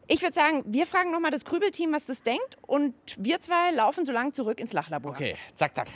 Ich 0.09 0.21
würde 0.23 0.35
sagen, 0.35 0.65
wir 0.67 0.89
fragen 0.89 1.13
nochmal 1.13 1.31
das 1.31 1.45
Grübelteam, 1.45 1.93
was 1.93 2.07
das 2.07 2.25
denkt 2.25 2.57
und 2.63 2.95
wir 3.19 3.41
zwei 3.41 3.71
laufen 3.71 4.05
so 4.05 4.11
lang 4.11 4.35
zurück 4.35 4.59
ins 4.59 4.73
Lachlabor. 4.73 5.13
Okay, 5.13 5.37
zack, 5.55 5.77
zack. 5.77 5.87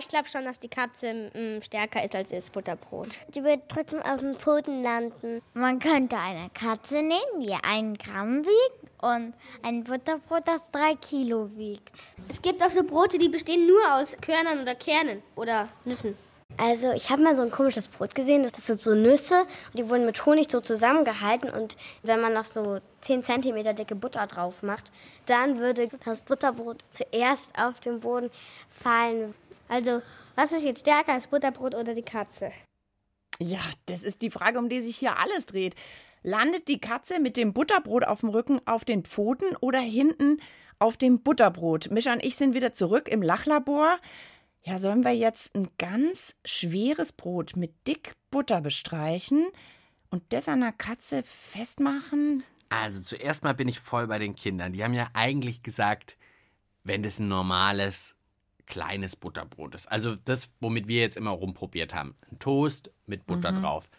Ich 0.00 0.06
glaube 0.06 0.28
schon, 0.28 0.44
dass 0.44 0.60
die 0.60 0.68
Katze 0.68 1.12
mm, 1.12 1.60
stärker 1.60 2.04
ist 2.04 2.14
als 2.14 2.28
das 2.28 2.50
Butterbrot. 2.50 3.18
Die 3.34 3.42
wird 3.42 3.62
trotzdem 3.68 4.00
auf 4.00 4.20
dem 4.20 4.36
Pfoten 4.36 4.84
landen. 4.84 5.42
Man 5.54 5.80
könnte 5.80 6.16
eine 6.16 6.50
Katze 6.54 7.02
nehmen, 7.02 7.40
die 7.40 7.52
einen 7.64 7.94
Gramm 7.98 8.44
wiegt 8.44 8.92
und 9.02 9.34
ein 9.64 9.82
Butterbrot, 9.82 10.46
das 10.46 10.70
drei 10.70 10.94
Kilo 10.94 11.50
wiegt. 11.56 11.90
Es 12.28 12.40
gibt 12.40 12.62
auch 12.62 12.70
so 12.70 12.84
Brote, 12.84 13.18
die 13.18 13.28
bestehen 13.28 13.66
nur 13.66 13.80
aus 13.92 14.16
Körnern 14.20 14.60
oder 14.62 14.76
Kernen 14.76 15.20
oder 15.34 15.68
Nüssen. 15.84 16.16
Also 16.56 16.92
ich 16.92 17.10
habe 17.10 17.22
mal 17.22 17.36
so 17.36 17.42
ein 17.42 17.50
komisches 17.50 17.88
Brot 17.88 18.14
gesehen, 18.14 18.44
das 18.44 18.66
sind 18.66 18.80
so 18.80 18.94
Nüsse 18.94 19.42
und 19.42 19.78
die 19.78 19.88
wurden 19.88 20.06
mit 20.06 20.24
Honig 20.24 20.48
so 20.50 20.60
zusammengehalten 20.60 21.50
und 21.50 21.76
wenn 22.04 22.20
man 22.20 22.32
noch 22.32 22.44
so 22.44 22.78
10 23.00 23.24
cm 23.24 23.76
dicke 23.76 23.96
Butter 23.96 24.26
drauf 24.28 24.62
macht, 24.62 24.92
dann 25.26 25.58
würde 25.58 25.88
das 26.04 26.22
Butterbrot 26.22 26.84
zuerst 26.90 27.58
auf 27.58 27.80
den 27.80 28.00
Boden 28.00 28.30
fallen. 28.70 29.34
Also 29.68 30.02
was 30.34 30.52
ist 30.52 30.64
jetzt 30.64 30.80
stärker, 30.80 31.14
das 31.14 31.26
Butterbrot 31.26 31.74
oder 31.74 31.94
die 31.94 32.02
Katze? 32.02 32.52
Ja, 33.38 33.60
das 33.86 34.02
ist 34.02 34.22
die 34.22 34.30
Frage, 34.30 34.58
um 34.58 34.68
die 34.68 34.80
sich 34.80 34.96
hier 34.96 35.18
alles 35.18 35.46
dreht. 35.46 35.74
Landet 36.22 36.68
die 36.68 36.80
Katze 36.80 37.20
mit 37.20 37.36
dem 37.36 37.52
Butterbrot 37.52 38.04
auf 38.04 38.20
dem 38.20 38.30
Rücken 38.30 38.60
auf 38.66 38.84
den 38.84 39.04
Pfoten 39.04 39.56
oder 39.60 39.80
hinten 39.80 40.40
auf 40.78 40.96
dem 40.96 41.22
Butterbrot? 41.22 41.90
Mischa 41.90 42.12
und 42.12 42.24
ich 42.24 42.36
sind 42.36 42.54
wieder 42.54 42.72
zurück 42.72 43.08
im 43.08 43.22
Lachlabor. 43.22 43.98
Ja, 44.62 44.78
sollen 44.78 45.04
wir 45.04 45.12
jetzt 45.12 45.54
ein 45.54 45.68
ganz 45.78 46.34
schweres 46.44 47.12
Brot 47.12 47.56
mit 47.56 47.72
dick 47.86 48.12
Butter 48.30 48.60
bestreichen 48.60 49.46
und 50.10 50.22
das 50.30 50.48
an 50.48 50.60
der 50.60 50.72
Katze 50.72 51.22
festmachen? 51.22 52.42
Also, 52.68 53.00
zuerst 53.00 53.44
mal 53.44 53.54
bin 53.54 53.68
ich 53.68 53.80
voll 53.80 54.06
bei 54.08 54.18
den 54.18 54.34
Kindern. 54.34 54.72
Die 54.72 54.84
haben 54.84 54.92
ja 54.92 55.08
eigentlich 55.14 55.62
gesagt, 55.62 56.18
wenn 56.84 57.02
das 57.02 57.18
ein 57.18 57.28
normales, 57.28 58.14
kleines 58.68 59.16
Butterbrot 59.16 59.74
ist. 59.74 59.90
Also, 59.90 60.14
das, 60.16 60.50
womit 60.60 60.86
wir 60.88 61.00
jetzt 61.00 61.16
immer 61.16 61.30
rumprobiert 61.30 61.94
haben. 61.94 62.14
Ein 62.30 62.38
Toast 62.38 62.90
mit 63.06 63.26
Butter 63.26 63.52
Mhm. 63.52 63.62
drauf. 63.62 63.90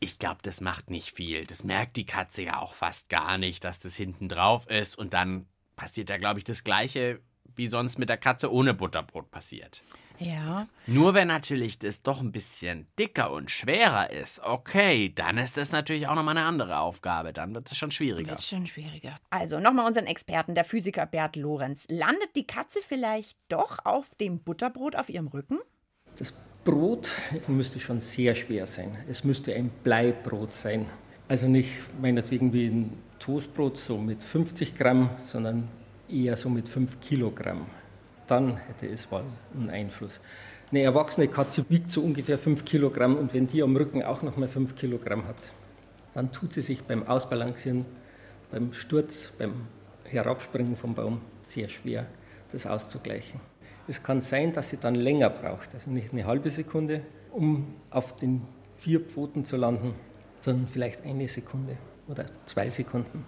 Ich 0.00 0.18
glaube, 0.18 0.38
das 0.42 0.60
macht 0.60 0.90
nicht 0.90 1.10
viel. 1.12 1.46
Das 1.46 1.62
merkt 1.64 1.96
die 1.96 2.04
Katze 2.06 2.42
ja 2.42 2.60
auch 2.60 2.74
fast 2.74 3.08
gar 3.08 3.38
nicht, 3.38 3.64
dass 3.64 3.80
das 3.80 3.94
hinten 3.94 4.28
drauf 4.28 4.68
ist. 4.68 4.96
Und 4.96 5.14
dann 5.14 5.46
passiert 5.76 6.10
ja, 6.10 6.16
glaube 6.18 6.38
ich, 6.40 6.44
das 6.44 6.64
Gleiche, 6.64 7.20
wie 7.56 7.66
sonst 7.68 7.98
mit 7.98 8.08
der 8.08 8.16
Katze 8.18 8.52
ohne 8.52 8.74
Butterbrot 8.74 9.30
passiert. 9.30 9.82
Ja. 10.18 10.66
Nur 10.86 11.14
wenn 11.14 11.28
natürlich 11.28 11.78
das 11.78 12.02
doch 12.02 12.20
ein 12.20 12.32
bisschen 12.32 12.86
dicker 12.98 13.32
und 13.32 13.50
schwerer 13.50 14.10
ist, 14.10 14.40
okay, 14.40 15.12
dann 15.14 15.38
ist 15.38 15.56
das 15.56 15.72
natürlich 15.72 16.06
auch 16.06 16.14
nochmal 16.14 16.36
eine 16.36 16.46
andere 16.46 16.78
Aufgabe. 16.78 17.32
Dann 17.32 17.54
wird 17.54 17.70
es 17.70 17.76
schon 17.76 17.90
schwieriger. 17.90 18.30
Wird 18.30 18.42
schon 18.42 18.66
schwieriger. 18.66 19.16
Also 19.30 19.58
nochmal 19.60 19.86
unseren 19.86 20.06
Experten, 20.06 20.54
der 20.54 20.64
Physiker 20.64 21.06
Bert 21.06 21.36
Lorenz. 21.36 21.86
Landet 21.88 22.36
die 22.36 22.46
Katze 22.46 22.80
vielleicht 22.86 23.36
doch 23.48 23.78
auf 23.84 24.14
dem 24.16 24.38
Butterbrot 24.40 24.96
auf 24.96 25.08
ihrem 25.08 25.28
Rücken? 25.28 25.58
Das 26.16 26.32
Brot 26.64 27.10
müsste 27.46 27.80
schon 27.80 28.00
sehr 28.00 28.34
schwer 28.34 28.66
sein. 28.66 28.96
Es 29.08 29.24
müsste 29.24 29.54
ein 29.54 29.70
Bleibrot 29.82 30.54
sein. 30.54 30.86
Also 31.28 31.48
nicht 31.48 31.72
meinetwegen 32.00 32.52
wie 32.52 32.66
ein 32.66 32.92
Toastbrot 33.18 33.76
so 33.78 33.98
mit 33.98 34.22
50 34.22 34.76
Gramm, 34.76 35.10
sondern 35.18 35.68
eher 36.08 36.36
so 36.36 36.48
mit 36.48 36.68
5 36.68 37.00
Kilogramm. 37.00 37.66
Dann 38.26 38.56
hätte 38.56 38.86
es 38.88 39.10
wohl 39.10 39.24
einen 39.54 39.70
Einfluss. 39.70 40.20
Eine 40.70 40.82
erwachsene 40.82 41.28
Katze 41.28 41.64
wiegt 41.68 41.90
so 41.90 42.00
ungefähr 42.00 42.38
5 42.38 42.64
Kilogramm 42.64 43.16
und 43.16 43.34
wenn 43.34 43.46
die 43.46 43.62
am 43.62 43.76
Rücken 43.76 44.02
auch 44.02 44.22
noch 44.22 44.36
mal 44.36 44.48
5 44.48 44.74
Kilogramm 44.74 45.26
hat, 45.26 45.36
dann 46.14 46.32
tut 46.32 46.52
sie 46.54 46.62
sich 46.62 46.82
beim 46.82 47.06
Ausbalancieren, 47.06 47.84
beim 48.50 48.72
Sturz, 48.72 49.32
beim 49.38 49.66
Herabspringen 50.04 50.76
vom 50.76 50.94
Baum 50.94 51.20
sehr 51.44 51.68
schwer, 51.68 52.06
das 52.52 52.66
auszugleichen. 52.66 53.40
Es 53.86 54.02
kann 54.02 54.20
sein, 54.20 54.52
dass 54.52 54.70
sie 54.70 54.78
dann 54.78 54.94
länger 54.94 55.28
braucht, 55.28 55.74
also 55.74 55.90
nicht 55.90 56.12
eine 56.12 56.24
halbe 56.24 56.50
Sekunde, 56.50 57.02
um 57.32 57.74
auf 57.90 58.16
den 58.16 58.42
vier 58.70 59.00
Pfoten 59.00 59.44
zu 59.44 59.56
landen, 59.56 59.94
sondern 60.40 60.68
vielleicht 60.68 61.04
eine 61.04 61.28
Sekunde 61.28 61.76
oder 62.08 62.26
zwei 62.46 62.70
Sekunden. 62.70 63.24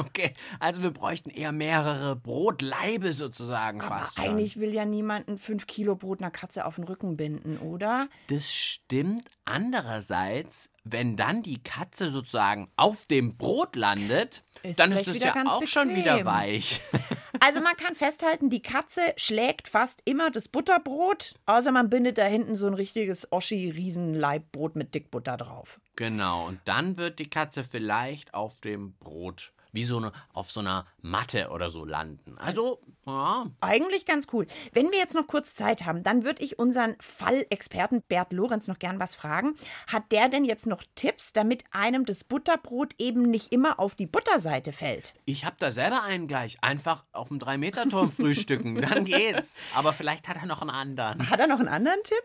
Okay, 0.06 0.32
also 0.60 0.82
wir 0.82 0.90
bräuchten 0.90 1.30
eher 1.30 1.52
mehrere 1.52 2.16
Brotlaibe 2.16 3.12
sozusagen 3.12 3.80
Aber 3.80 3.98
fast 4.00 4.16
schon. 4.16 4.24
eigentlich 4.24 4.58
will 4.58 4.72
ja 4.72 4.84
niemand 4.84 5.28
ein 5.28 5.38
5 5.38 5.66
Kilo 5.66 5.96
Brot 5.96 6.20
einer 6.22 6.30
Katze 6.30 6.64
auf 6.66 6.76
den 6.76 6.84
Rücken 6.84 7.16
binden, 7.16 7.58
oder? 7.58 8.08
Das 8.28 8.52
stimmt. 8.52 9.28
Andererseits, 9.44 10.68
wenn 10.84 11.16
dann 11.16 11.42
die 11.42 11.62
Katze 11.62 12.10
sozusagen 12.10 12.68
auf 12.76 13.06
dem 13.06 13.36
Brot 13.36 13.76
landet, 13.76 14.42
Ist 14.62 14.78
dann 14.80 14.92
ist 14.92 15.06
es 15.06 15.22
ja 15.22 15.34
auch 15.46 15.66
schon 15.66 15.88
bequem. 15.88 16.04
wieder 16.04 16.24
weich. 16.24 16.80
Also 17.38 17.60
man 17.60 17.76
kann 17.76 17.94
festhalten, 17.94 18.48
die 18.48 18.62
Katze 18.62 19.02
schlägt 19.18 19.68
fast 19.68 20.00
immer 20.06 20.30
das 20.30 20.48
Butterbrot, 20.48 21.34
außer 21.44 21.70
man 21.70 21.90
bindet 21.90 22.16
da 22.16 22.24
hinten 22.24 22.56
so 22.56 22.66
ein 22.66 22.72
richtiges 22.72 23.30
Oschi-Riesenleibbrot 23.30 24.74
mit 24.74 24.94
Dickbutter 24.94 25.36
drauf. 25.36 25.78
Genau, 25.96 26.46
und 26.46 26.60
dann 26.64 26.96
wird 26.96 27.18
die 27.18 27.28
Katze 27.28 27.62
vielleicht 27.62 28.32
auf 28.32 28.58
dem 28.62 28.94
Brot 28.94 29.52
wie 29.72 29.84
so 29.84 29.98
eine, 29.98 30.12
auf 30.32 30.50
so 30.50 30.60
einer 30.60 30.86
Matte 31.02 31.50
oder 31.50 31.70
so 31.70 31.84
landen. 31.84 32.36
Also, 32.38 32.80
ja, 33.06 33.46
Eigentlich 33.60 34.04
ganz 34.04 34.26
cool. 34.32 34.46
Wenn 34.72 34.90
wir 34.90 34.98
jetzt 34.98 35.14
noch 35.14 35.26
kurz 35.26 35.54
Zeit 35.54 35.84
haben, 35.84 36.02
dann 36.02 36.24
würde 36.24 36.42
ich 36.42 36.58
unseren 36.58 36.96
Fallexperten 37.00 38.02
Bert 38.02 38.32
Lorenz 38.32 38.66
noch 38.68 38.78
gern 38.78 38.98
was 38.98 39.14
fragen. 39.14 39.54
Hat 39.86 40.10
der 40.10 40.28
denn 40.28 40.44
jetzt 40.44 40.66
noch 40.66 40.82
Tipps, 40.94 41.32
damit 41.32 41.64
einem 41.70 42.04
das 42.04 42.24
Butterbrot 42.24 42.94
eben 42.98 43.22
nicht 43.22 43.52
immer 43.52 43.78
auf 43.78 43.94
die 43.94 44.06
Butterseite 44.06 44.72
fällt? 44.72 45.14
ich 45.24 45.44
habe 45.44 45.56
da 45.58 45.70
selber 45.70 46.02
einen 46.02 46.28
gleich. 46.28 46.56
Einfach 46.62 47.04
auf 47.12 47.28
dem 47.28 47.38
3-Meter-Turm 47.38 48.10
frühstücken, 48.12 48.74
dann 48.80 49.04
geht's. 49.04 49.56
Aber 49.74 49.92
vielleicht 49.92 50.28
hat 50.28 50.36
er 50.36 50.46
noch 50.46 50.62
einen 50.62 50.70
anderen. 50.70 51.30
Hat 51.30 51.40
er 51.40 51.46
noch 51.46 51.58
einen 51.58 51.68
anderen 51.68 52.02
Tipp? 52.02 52.22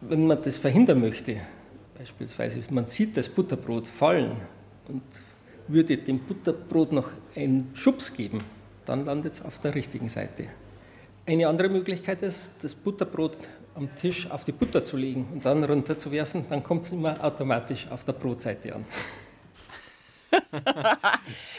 Wenn 0.00 0.26
man 0.26 0.42
das 0.42 0.58
verhindern 0.58 1.00
möchte, 1.00 1.40
beispielsweise 1.98 2.60
man 2.72 2.86
sieht 2.86 3.16
das 3.16 3.28
Butterbrot 3.28 3.86
fallen 3.86 4.36
und 4.88 5.02
würde 5.68 5.96
dem 5.98 6.20
Butterbrot 6.20 6.92
noch 6.92 7.08
einen 7.34 7.70
Schubs 7.74 8.12
geben, 8.12 8.38
dann 8.84 9.04
landet 9.04 9.34
es 9.34 9.42
auf 9.44 9.58
der 9.58 9.74
richtigen 9.74 10.08
Seite. 10.08 10.46
Eine 11.26 11.48
andere 11.48 11.68
Möglichkeit 11.68 12.22
ist, 12.22 12.52
das 12.62 12.74
Butterbrot 12.74 13.38
am 13.74 13.94
Tisch 13.96 14.30
auf 14.30 14.44
die 14.44 14.52
Butter 14.52 14.84
zu 14.84 14.96
legen 14.96 15.26
und 15.32 15.44
dann 15.44 15.64
runterzuwerfen, 15.64 16.46
dann 16.48 16.62
kommt 16.62 16.84
es 16.84 16.90
immer 16.92 17.22
automatisch 17.22 17.86
auf 17.90 18.04
der 18.04 18.12
Brotseite 18.12 18.74
an. 18.74 18.84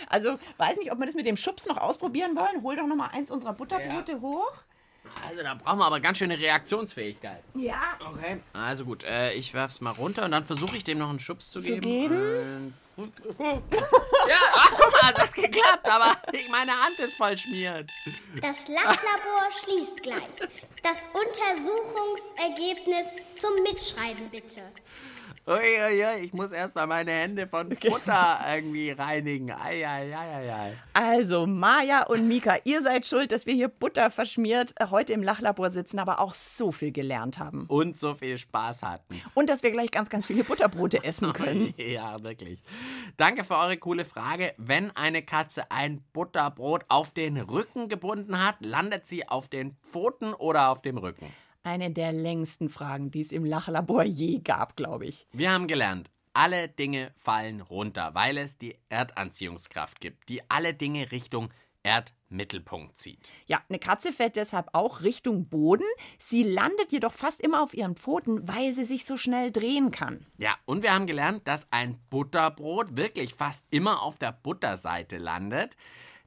Also, 0.09 0.37
weiß 0.57 0.77
nicht, 0.77 0.91
ob 0.91 0.99
wir 0.99 1.05
das 1.05 1.15
mit 1.15 1.25
dem 1.25 1.35
Schubs 1.37 1.65
noch 1.65 1.77
ausprobieren 1.77 2.35
wollen. 2.35 2.63
Hol 2.63 2.75
doch 2.75 2.87
noch 2.87 2.95
mal 2.95 3.07
eins 3.07 3.29
unserer 3.31 3.53
Butterbrote 3.53 4.21
hoch. 4.21 4.51
Also, 5.27 5.41
da 5.41 5.55
brauchen 5.55 5.79
wir 5.79 5.85
aber 5.85 5.99
ganz 5.99 6.17
schöne 6.19 6.37
Reaktionsfähigkeit. 6.37 7.43
Ja. 7.55 7.81
Okay. 8.13 8.37
Also 8.53 8.85
gut, 8.85 9.03
äh, 9.03 9.33
ich 9.33 9.53
werf's 9.53 9.81
mal 9.81 9.91
runter 9.91 10.25
und 10.25 10.31
dann 10.31 10.45
versuche 10.45 10.77
ich 10.77 10.83
dem 10.83 10.97
noch 10.99 11.09
einen 11.09 11.19
Schubs 11.19 11.49
zu 11.51 11.61
geben. 11.61 11.81
geben? 11.81 12.15
Und- 12.15 12.73
ja, 12.97 14.41
ach 14.53 14.71
guck 14.71 14.91
mal, 14.91 15.13
es 15.15 15.21
hat 15.21 15.33
geklappt, 15.33 15.87
aber 15.87 16.17
meine 16.51 16.71
Hand 16.71 16.97
ist 16.99 17.15
voll 17.15 17.37
schmiert. 17.37 17.91
Das 18.41 18.67
Lachlabor 18.67 19.51
schließt 19.63 20.01
gleich. 20.01 20.49
Das 20.81 20.97
Untersuchungsergebnis 21.13 23.07
zum 23.35 23.53
Mitschreiben 23.63 24.29
bitte. 24.29 24.63
Uiuiui, 25.47 26.25
ich 26.25 26.33
muss 26.33 26.51
erst 26.51 26.75
mal 26.75 26.87
meine 26.87 27.11
Hände 27.11 27.47
von 27.47 27.69
Butter 27.69 28.39
irgendwie 28.53 28.91
reinigen. 28.91 29.49
Eieieiei. 29.49 30.75
Also, 30.91 31.47
Maja 31.47 32.03
und 32.03 32.27
Mika, 32.27 32.57
ihr 32.65 32.81
seid 32.81 33.05
schuld, 33.05 33.31
dass 33.31 33.45
wir 33.45 33.53
hier 33.53 33.69
Butter 33.69 34.11
verschmiert 34.11 34.73
äh, 34.75 34.87
heute 34.87 35.13
im 35.13 35.23
Lachlabor 35.23 35.69
sitzen, 35.69 35.99
aber 35.99 36.19
auch 36.19 36.33
so 36.33 36.73
viel 36.73 36.91
gelernt 36.91 37.39
haben. 37.39 37.65
Und 37.67 37.95
so 37.95 38.13
viel 38.13 38.37
Spaß 38.37 38.83
hatten. 38.83 39.21
Und 39.35 39.49
dass 39.49 39.63
wir 39.63 39.71
gleich 39.71 39.89
ganz, 39.89 40.09
ganz 40.09 40.25
viele 40.25 40.43
Butterbrote 40.43 41.05
essen 41.05 41.31
können. 41.31 41.73
Ja, 41.77 42.21
wirklich. 42.21 42.61
Danke 43.15 43.45
für 43.45 43.55
eure 43.55 43.77
coole 43.77 44.03
Frage. 44.03 44.53
Wenn 44.57 44.91
eine 44.97 45.21
Katze 45.21 45.71
ein 45.71 46.03
Butterbrot 46.11 46.83
auf 46.89 47.13
den 47.13 47.37
Rücken 47.37 47.87
gebunden 47.87 48.43
hat, 48.43 48.57
landet 48.59 49.07
sie 49.07 49.27
auf 49.27 49.47
den 49.47 49.77
Pfoten 49.81 50.33
oder 50.33 50.69
auf 50.69 50.81
dem 50.81 50.97
Rücken? 50.97 51.31
Eine 51.67 51.91
der 51.91 52.13
längsten 52.13 52.69
Fragen, 52.69 53.11
die 53.11 53.19
es 53.19 53.33
im 53.33 53.43
Lachlabor 53.43 54.03
je 54.03 54.39
gab, 54.39 54.77
glaube 54.77 55.05
ich. 55.05 55.27
Wir 55.33 55.51
haben 55.51 55.67
gelernt, 55.67 56.09
alle 56.31 56.69
Dinge 56.69 57.11
fallen 57.17 57.59
runter, 57.59 58.15
weil 58.15 58.37
es 58.37 58.57
die 58.57 58.77
Erdanziehungskraft 58.87 59.99
gibt, 59.99 60.29
die 60.29 60.49
alle 60.49 60.73
Dinge 60.73 61.11
Richtung 61.11 61.49
Erdmittelpunkt 61.83 62.97
zieht. 62.97 63.33
Ja, 63.47 63.61
eine 63.67 63.79
Katze 63.79 64.13
fährt 64.13 64.37
deshalb 64.37 64.69
auch 64.71 65.01
Richtung 65.01 65.49
Boden. 65.49 65.83
Sie 66.19 66.43
landet 66.43 66.93
jedoch 66.93 67.11
fast 67.11 67.41
immer 67.41 67.61
auf 67.61 67.73
ihren 67.73 67.97
Pfoten, 67.97 68.47
weil 68.47 68.71
sie 68.71 68.85
sich 68.85 69.03
so 69.03 69.17
schnell 69.17 69.51
drehen 69.51 69.91
kann. 69.91 70.25
Ja, 70.37 70.55
und 70.63 70.83
wir 70.83 70.93
haben 70.93 71.05
gelernt, 71.05 71.49
dass 71.49 71.67
ein 71.73 71.99
Butterbrot 72.09 72.95
wirklich 72.95 73.33
fast 73.33 73.65
immer 73.71 74.03
auf 74.03 74.17
der 74.17 74.31
Butterseite 74.31 75.17
landet. 75.17 75.75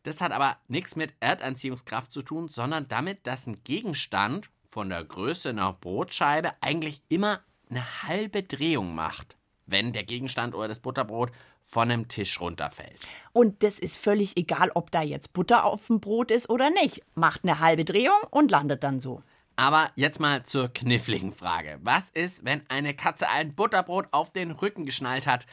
Das 0.03 0.21
hat 0.21 0.33
aber 0.33 0.59
nichts 0.69 0.97
mit 0.97 1.15
Erdanziehungskraft 1.21 2.13
zu 2.13 2.21
tun, 2.21 2.49
sondern 2.49 2.89
damit, 2.89 3.27
dass 3.27 3.47
ein 3.47 3.65
Gegenstand 3.65 4.51
von 4.71 4.89
der 4.89 5.05
Größe 5.05 5.51
einer 5.51 5.73
Brotscheibe 5.73 6.53
eigentlich 6.61 7.03
immer 7.09 7.41
eine 7.69 8.03
halbe 8.05 8.43
Drehung 8.43 8.95
macht, 8.95 9.37
wenn 9.67 9.93
der 9.93 10.05
Gegenstand 10.05 10.55
oder 10.55 10.69
das 10.69 10.81
Butterbrot 10.81 11.33
von 11.61 11.91
einem 11.91 12.09
Tisch 12.09 12.41
runterfällt. 12.41 13.07
Und 13.33 13.63
das 13.63 13.79
ist 13.79 13.97
völlig 13.97 14.37
egal, 14.37 14.71
ob 14.75 14.91
da 14.91 15.03
jetzt 15.03 15.33
Butter 15.33 15.65
auf 15.65 15.87
dem 15.87 16.01
Brot 16.01 16.31
ist 16.31 16.49
oder 16.49 16.71
nicht. 16.71 17.03
Macht 17.15 17.45
eine 17.45 17.61
halbe 17.61 17.85
Drehung 17.85 18.19
und 18.31 18.51
landet 18.51 18.83
dann 18.83 19.01
so. 19.01 19.21
Aber 19.57 19.91
jetzt 19.95 20.21
mal 20.21 20.45
zur 20.45 20.69
kniffligen 20.69 21.33
Frage. 21.33 21.79
Was 21.83 22.11
ist, 22.11 22.45
wenn 22.45 22.63
eine 22.71 22.95
Katze 22.95 23.29
ein 23.29 23.55
Butterbrot 23.55 24.09
auf 24.11 24.33
den 24.33 24.53
Rücken 24.53 24.85
geschnallt 24.85 25.27
hat? 25.27 25.47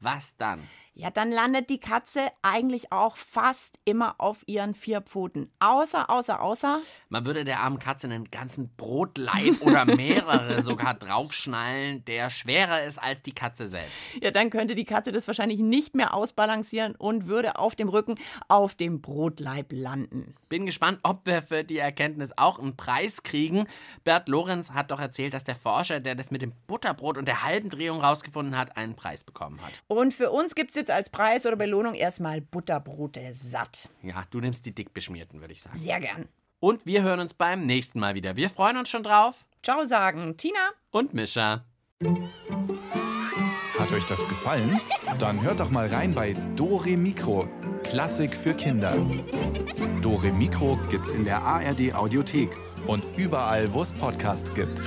Was 0.00 0.36
dann? 0.36 0.60
Ja, 1.00 1.08
dann 1.08 1.32
landet 1.32 1.70
die 1.70 1.80
Katze 1.80 2.28
eigentlich 2.42 2.92
auch 2.92 3.16
fast 3.16 3.78
immer 3.86 4.16
auf 4.18 4.42
ihren 4.44 4.74
vier 4.74 5.00
Pfoten. 5.00 5.50
Außer, 5.58 6.10
außer, 6.10 6.42
außer. 6.42 6.82
Man 7.08 7.24
würde 7.24 7.44
der 7.44 7.60
armen 7.60 7.78
Katze 7.78 8.06
einen 8.06 8.30
ganzen 8.30 8.76
Brotleib 8.76 9.60
oder 9.62 9.86
mehrere 9.86 10.60
sogar 10.60 10.92
draufschnallen, 10.92 12.04
der 12.04 12.28
schwerer 12.28 12.82
ist 12.84 12.98
als 12.98 13.22
die 13.22 13.32
Katze 13.32 13.66
selbst. 13.66 13.94
Ja, 14.20 14.30
dann 14.30 14.50
könnte 14.50 14.74
die 14.74 14.84
Katze 14.84 15.10
das 15.10 15.26
wahrscheinlich 15.26 15.60
nicht 15.60 15.96
mehr 15.96 16.12
ausbalancieren 16.12 16.96
und 16.96 17.26
würde 17.26 17.56
auf 17.56 17.74
dem 17.76 17.88
Rücken 17.88 18.16
auf 18.48 18.74
dem 18.74 19.00
Brotleib 19.00 19.72
landen. 19.72 20.34
Bin 20.50 20.66
gespannt, 20.66 20.98
ob 21.02 21.24
wir 21.24 21.40
für 21.40 21.64
die 21.64 21.78
Erkenntnis 21.78 22.34
auch 22.36 22.58
einen 22.58 22.76
Preis 22.76 23.22
kriegen. 23.22 23.66
Bert 24.04 24.28
Lorenz 24.28 24.72
hat 24.72 24.90
doch 24.90 25.00
erzählt, 25.00 25.32
dass 25.32 25.44
der 25.44 25.56
Forscher, 25.56 25.98
der 25.98 26.14
das 26.14 26.30
mit 26.30 26.42
dem 26.42 26.52
Butterbrot 26.66 27.16
und 27.16 27.24
der 27.24 27.42
halben 27.42 27.70
Drehung 27.70 28.02
rausgefunden 28.02 28.58
hat, 28.58 28.76
einen 28.76 28.96
Preis 28.96 29.24
bekommen 29.24 29.62
hat. 29.62 29.72
Und 29.88 30.12
für 30.12 30.30
uns 30.30 30.54
gibt 30.54 30.72
es 30.72 30.76
jetzt 30.76 30.89
als 30.90 31.10
Preis 31.10 31.46
oder 31.46 31.56
Belohnung 31.56 31.94
erstmal 31.94 32.40
Butterbrote 32.40 33.32
satt. 33.32 33.88
Ja, 34.02 34.24
du 34.30 34.40
nimmst 34.40 34.66
die 34.66 34.74
dick 34.74 34.92
beschmierten, 34.92 35.40
würde 35.40 35.52
ich 35.52 35.62
sagen. 35.62 35.76
Sehr 35.76 36.00
gern. 36.00 36.28
Und 36.60 36.84
wir 36.84 37.02
hören 37.02 37.20
uns 37.20 37.32
beim 37.34 37.64
nächsten 37.64 38.00
Mal 38.00 38.14
wieder. 38.14 38.36
Wir 38.36 38.50
freuen 38.50 38.76
uns 38.76 38.88
schon 38.88 39.02
drauf. 39.02 39.46
Ciao 39.62 39.84
sagen 39.84 40.36
Tina. 40.36 40.58
Und 40.90 41.14
Mischa. 41.14 41.64
Hat 43.78 43.92
euch 43.92 44.04
das 44.04 44.20
gefallen? 44.28 44.78
Dann 45.18 45.40
hört 45.42 45.60
doch 45.60 45.70
mal 45.70 45.88
rein 45.88 46.14
bei 46.14 46.34
Dore 46.54 46.96
Mikro, 46.96 47.48
Klassik 47.82 48.36
für 48.36 48.52
Kinder. 48.52 48.94
Dore 50.02 50.32
Mikro 50.32 50.78
gibt's 50.90 51.10
in 51.10 51.24
der 51.24 51.42
ARD 51.42 51.94
Audiothek 51.94 52.56
und 52.86 53.02
überall, 53.16 53.72
wo 53.72 53.82
es 53.82 53.92
Podcasts 53.94 54.52
gibt. 54.52 54.80